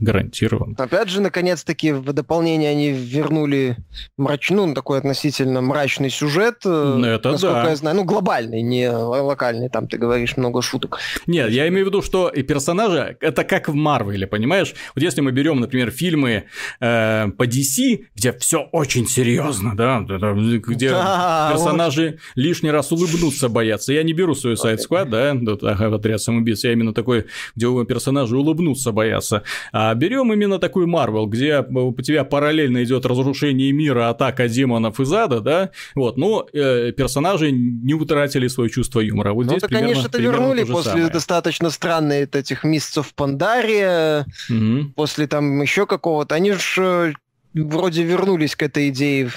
[0.00, 0.74] гарантированно.
[0.78, 3.76] Опять же, наконец-таки в дополнение они вернули
[4.16, 6.58] мрачную, ну, такой относительно мрачный сюжет.
[6.64, 7.70] Это насколько да.
[7.70, 10.98] я знаю, ну, глобальный, не локальный, там ты говоришь много шуток.
[11.26, 14.74] Нет, я имею в виду, что и персонажи, это как в Марвеле, понимаешь?
[14.94, 16.44] Вот если мы берем, например, фильмы
[16.80, 22.20] э, по DC, где все очень серьезно, да, где да, персонажи вот.
[22.34, 23.92] лишний раз улыбнуться боятся.
[23.92, 28.92] Я не беру свою сайт Squad, да, отряд самоубийц, я именно такой, где персонажи улыбнуться
[28.92, 29.42] боятся.
[29.72, 35.12] А берем именно такую Marvel, где у тебя параллельно идет разрушение мира, атака демонов из
[35.12, 39.32] ада, да, вот, но э, персонажи не утратили свое чувство юмора.
[39.32, 41.10] Вот ну, здесь то, примерно, конечно, это вернули после самое.
[41.10, 47.12] достаточно странной этих месяцев Пандария, угу после там еще какого-то, они же
[47.54, 49.30] э, вроде вернулись к этой идее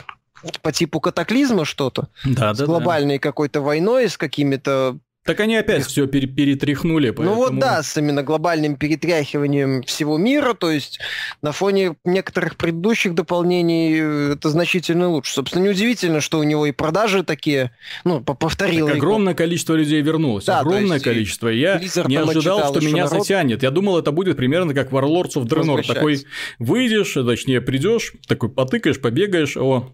[0.61, 2.07] по типу катаклизма что-то.
[2.23, 3.21] Да, с да, глобальной да.
[3.21, 4.97] какой-то войной, с какими-то
[5.27, 7.11] так они опять все пере- перетряхнули.
[7.11, 7.35] Поэтому...
[7.35, 10.99] Ну вот да, с именно глобальным перетряхиванием всего мира, то есть
[11.41, 15.33] на фоне некоторых предыдущих дополнений э, это значительно лучше.
[15.33, 17.71] Собственно, неудивительно, что у него и продажи такие,
[18.05, 18.87] ну, повторил.
[18.87, 21.49] Так огромное количество людей вернулось, да, огромное количество.
[21.49, 23.19] Я не ожидал, что меня народ...
[23.21, 23.63] затянет.
[23.63, 25.85] Я думал, это будет примерно как Warlords of Draenor.
[25.85, 26.25] Такой
[26.57, 29.93] выйдешь, точнее придешь, такой потыкаешь, побегаешь, о,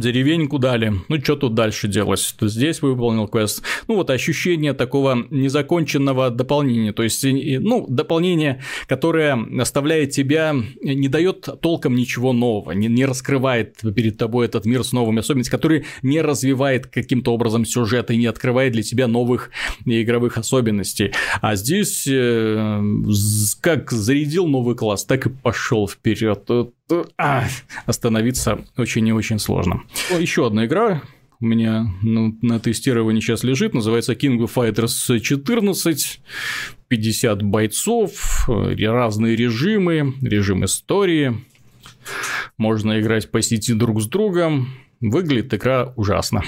[0.00, 0.92] Деревеньку дали.
[1.08, 2.34] Ну, что тут дальше делать?
[2.40, 3.62] Здесь выполнил квест.
[3.88, 6.92] Ну, вот ощущение такого незаконченного дополнения.
[6.92, 13.76] То есть, ну, дополнение, которое оставляет тебя, не дает толком ничего нового, не, не раскрывает
[13.94, 18.26] перед тобой этот мир с новыми особенностями, который не развивает каким-то образом сюжет и не
[18.26, 19.50] открывает для тебя новых
[19.84, 21.12] игровых особенностей.
[21.40, 22.82] А здесь э,
[23.60, 26.48] как зарядил новый класс, так и пошел вперед
[27.86, 29.82] остановиться очень и очень сложно.
[30.18, 31.02] Еще одна игра,
[31.40, 36.20] у меня ну, на тестировании сейчас лежит, называется King of Fighters 14,
[36.88, 41.44] 50 бойцов, разные режимы, режим истории,
[42.56, 44.68] можно играть по сети друг с другом,
[45.00, 46.42] выглядит игра ужасно.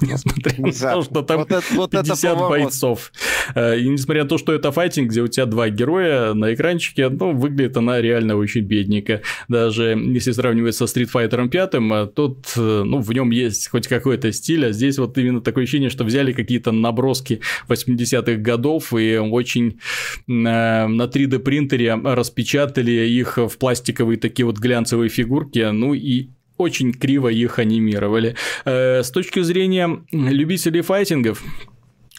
[0.00, 3.12] Несмотря на то, что там вот это, вот 50 бойцов.
[3.54, 7.08] Э, и несмотря на то, что это файтинг, где у тебя два героя на экранчике,
[7.08, 9.22] ну, выглядит она реально очень бедненько.
[9.48, 14.32] Даже если сравнивать со Street Fighter 5, тут, э, ну, в нем есть хоть какой-то
[14.32, 19.80] стиль, а здесь вот именно такое ощущение, что взяли какие-то наброски 80-х годов и очень
[20.28, 26.92] э, на 3D принтере распечатали их в пластиковые такие вот глянцевые фигурки, ну и очень
[26.92, 28.36] криво их анимировали.
[28.64, 31.42] Э, с точки зрения любителей файтингов,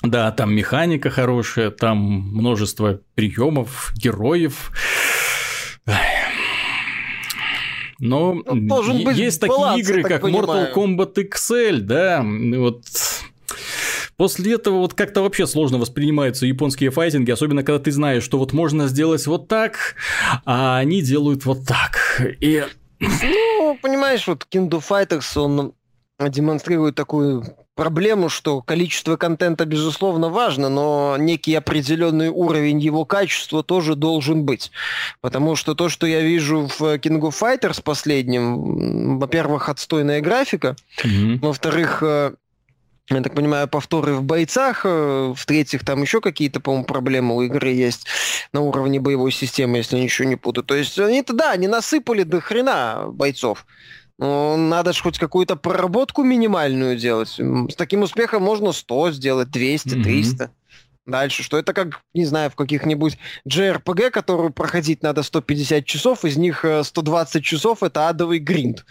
[0.03, 4.71] да, там механика хорошая, там множество приемов, героев.
[7.99, 10.71] Но ну, есть такие баланс, игры, как понимаю.
[10.71, 12.83] Mortal Kombat XL, да, вот
[14.17, 18.51] После этого вот как-то вообще сложно воспринимаются японские файтинги, особенно когда ты знаешь, что вот
[18.51, 19.95] можно сделать вот так,
[20.43, 22.19] а они делают вот так.
[22.41, 22.63] И
[23.67, 25.73] ну, понимаешь, вот King of Fighters, он
[26.19, 27.43] демонстрирует такую
[27.75, 34.71] проблему, что количество контента, безусловно, важно, но некий определенный уровень его качества тоже должен быть.
[35.21, 41.39] Потому что то, что я вижу в King of Fighters последнем, во-первых, отстойная графика, mm-hmm.
[41.41, 42.33] во-вторых, э,
[43.09, 47.69] я так понимаю, повторы в бойцах, э, в-третьих, там еще какие-то, по-моему, проблемы у игры
[47.69, 48.05] есть
[48.51, 50.65] на уровне боевой системы, если ничего не путаю.
[50.65, 53.65] То есть они-то, да, они насыпали до хрена бойцов.
[54.19, 57.29] Но надо же хоть какую-то проработку минимальную делать.
[57.39, 60.43] С таким успехом можно 100 сделать, 200, 300.
[60.43, 60.49] Mm-hmm.
[61.07, 63.17] Дальше, что это как, не знаю, в каких-нибудь
[63.47, 68.85] JRPG, которую проходить надо 150 часов, из них 120 э, часов это адовый гринд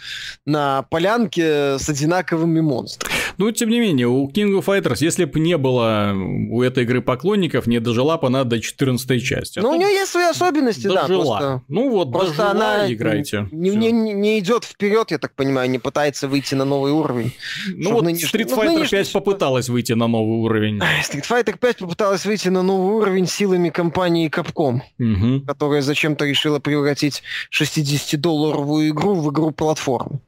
[0.47, 3.16] на полянке с одинаковыми монстрами.
[3.39, 7.03] Ну, тем не менее, у King of Fighters, если бы не было у этой игры
[7.03, 9.59] поклонников, не дожила бы она до 14 части.
[9.59, 11.07] А ну, у нее есть свои особенности, дожила.
[11.07, 11.07] да.
[11.07, 13.49] Просто, ну вот, просто дожила, она играйте.
[13.53, 17.33] Не, не, не, не идет вперед, я так понимаю, не пытается выйти на новый уровень.
[17.69, 18.33] Ну вот нынеш...
[18.33, 20.79] Street Fighter ну, 5 попыталась выйти на новый уровень.
[20.79, 25.45] Street Fighter 5 попыталась пыталась выйти на новый уровень силами компании Capcom, угу.
[25.47, 27.23] которая зачем-то решила превратить
[27.53, 30.21] 60-долларовую игру в игру-платформу.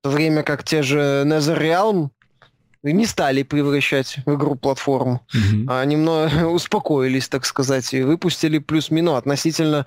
[0.00, 2.08] В то время как те же NetherRealm
[2.92, 5.66] не стали превращать в игру-платформу, угу.
[5.68, 9.86] а немного успокоились, так сказать, и выпустили плюс-минус относительно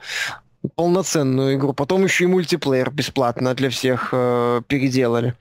[0.76, 1.74] полноценную игру.
[1.74, 5.36] Потом еще и мультиплеер бесплатно для всех э, переделали.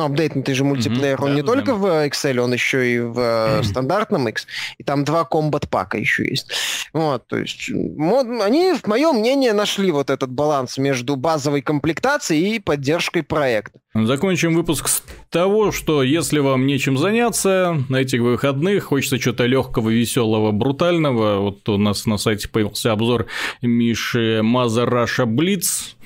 [0.00, 3.18] Ну, апдейтнутый же мультиплеер, mm-hmm, он да, не только в Excel, он еще и в
[3.18, 3.64] mm-hmm.
[3.64, 4.46] стандартном X.
[4.78, 6.50] И там два комбат пака еще есть.
[6.94, 12.58] Вот, то есть они, в моем мнении, нашли вот этот баланс между базовой комплектацией и
[12.60, 13.78] поддержкой проекта.
[13.92, 19.90] Закончим выпуск с того, что если вам нечем заняться на этих выходных, хочется чего-то легкого,
[19.90, 23.26] веселого, брутального, вот у нас на сайте появился обзор
[23.60, 25.96] Миши Mother Russia Bleeds,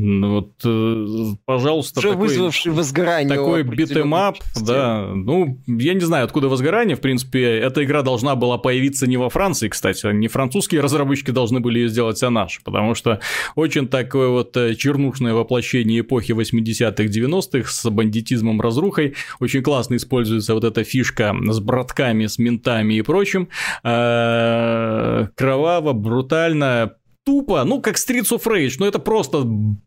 [0.00, 1.06] вот, э,
[1.44, 3.36] пожалуйста, Уже такой, вызвавший возгорание.
[3.36, 5.10] Такой beat 'em up, да.
[5.14, 6.96] Ну, я не знаю, откуда возгорание.
[6.96, 10.06] В принципе, эта игра должна была появиться не во Франции, кстати.
[10.12, 12.62] Не французские разработчики должны были ее сделать, а наши.
[12.62, 13.20] Потому что
[13.56, 19.14] очень такое вот э, чернушное воплощение эпохи 80-х, 90-х с бандитизмом, разрухой.
[19.40, 23.48] Очень классно используется вот эта фишка с братками, с ментами и прочим.
[23.82, 26.92] Э, кроваво, брутально,
[27.28, 29.42] тупо, ну, как Streets of Rage, но это просто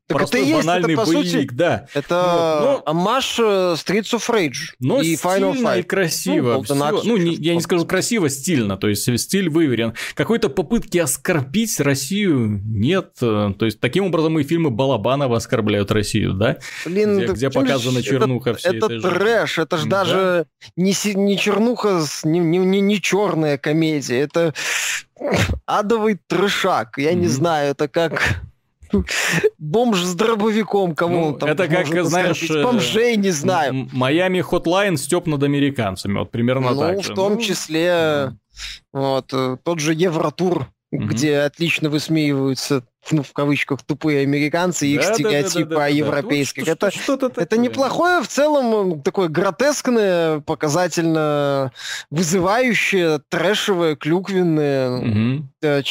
[0.08, 1.88] так простой это банальный это, боевик, сути, да.
[1.96, 3.42] Это амаш э,
[3.74, 5.80] Streets of Rage но и Final Fight.
[5.80, 6.64] и красиво.
[6.70, 9.96] Ну, ну не, я не скажу красиво, стильно, то есть стиль выверен.
[10.14, 13.16] Какой-то попытки оскорбить Россию нет.
[13.16, 16.58] То есть таким образом и фильмы Балабанова оскорбляют Россию, да?
[16.86, 20.04] Блин, где, где показана чернуха это, всей это этой трэш, это же да?
[20.04, 20.46] даже
[20.76, 24.54] не, не чернуха, не, не, не черная комедия, это
[25.66, 26.98] адовый трешак.
[26.98, 28.42] Я не знаю, это как
[29.58, 32.50] бомж с дробовиком, кому ну, он там Это как, знаешь...
[32.50, 33.88] Э, бомжей, не знаю.
[33.92, 38.34] Майами Хотлайн степ над американцами, вот примерно ну, так в том ну, числе,
[38.92, 41.06] вот, э, тот же Евротур угу.
[41.06, 45.86] где отлично высмеиваются ну, в кавычках, тупые американцы и их да, стереотипы да, да, да,
[45.86, 46.66] о европейских.
[46.66, 51.72] Да, это, что, что это неплохое, в целом, такое гротескное, показательно
[52.12, 55.48] вызывающее, трэшевое, клюквенное, угу.
[55.64, 55.82] э,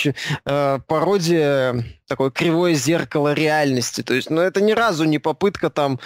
[0.47, 4.03] э, пародия, такое кривое зеркало реальности.
[4.03, 5.99] То есть, ну, это ни разу не попытка там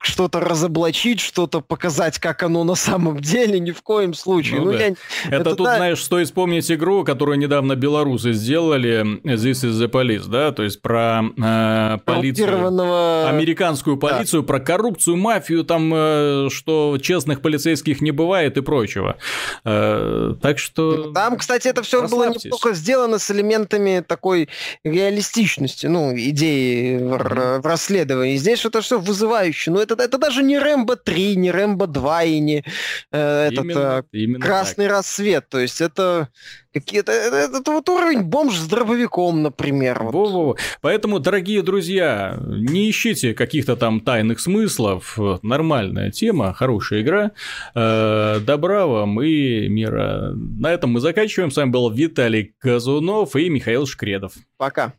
[0.00, 4.60] что-то разоблачить, что-то показать, как оно на самом деле, ни в коем случае.
[4.60, 4.78] Ну, ну, да.
[4.78, 4.86] я...
[4.86, 4.96] это,
[5.26, 5.76] это тут, да...
[5.76, 10.80] знаешь, стоит вспомнить игру, которую недавно белорусы сделали, This is the Police, да, то есть
[10.80, 14.46] про э, полицию, американскую полицию, да.
[14.46, 19.18] про коррупцию, мафию, там, э, что честных полицейских не бывает и прочего.
[19.64, 21.12] Э, так что...
[21.12, 24.48] Там, кстати, это все было неплохо сделано с элементами такой
[24.82, 28.36] реалистичности, ну, идеи в, в расследовании.
[28.36, 32.24] Здесь это все вызывающе, но это это, это даже не Рэмбо 3, не Рэмбо 2
[32.24, 32.64] и не
[33.12, 34.96] э, этот э, именно Красный так.
[34.96, 35.48] рассвет.
[35.48, 36.28] То есть это
[36.72, 37.12] какие-то...
[37.12, 40.02] Это, это, это вот уровень бомж с дробовиком, например.
[40.02, 40.12] Вот.
[40.12, 40.56] Во-во-во.
[40.80, 45.18] Поэтому, дорогие друзья, не ищите каких-то там тайных смыслов.
[45.42, 47.32] Нормальная тема, хорошая игра.
[47.74, 50.32] Э, добра вам и мира.
[50.34, 51.50] На этом мы заканчиваем.
[51.50, 54.32] С вами был Виталий Казунов и Михаил Шкредов.
[54.56, 54.94] Пока.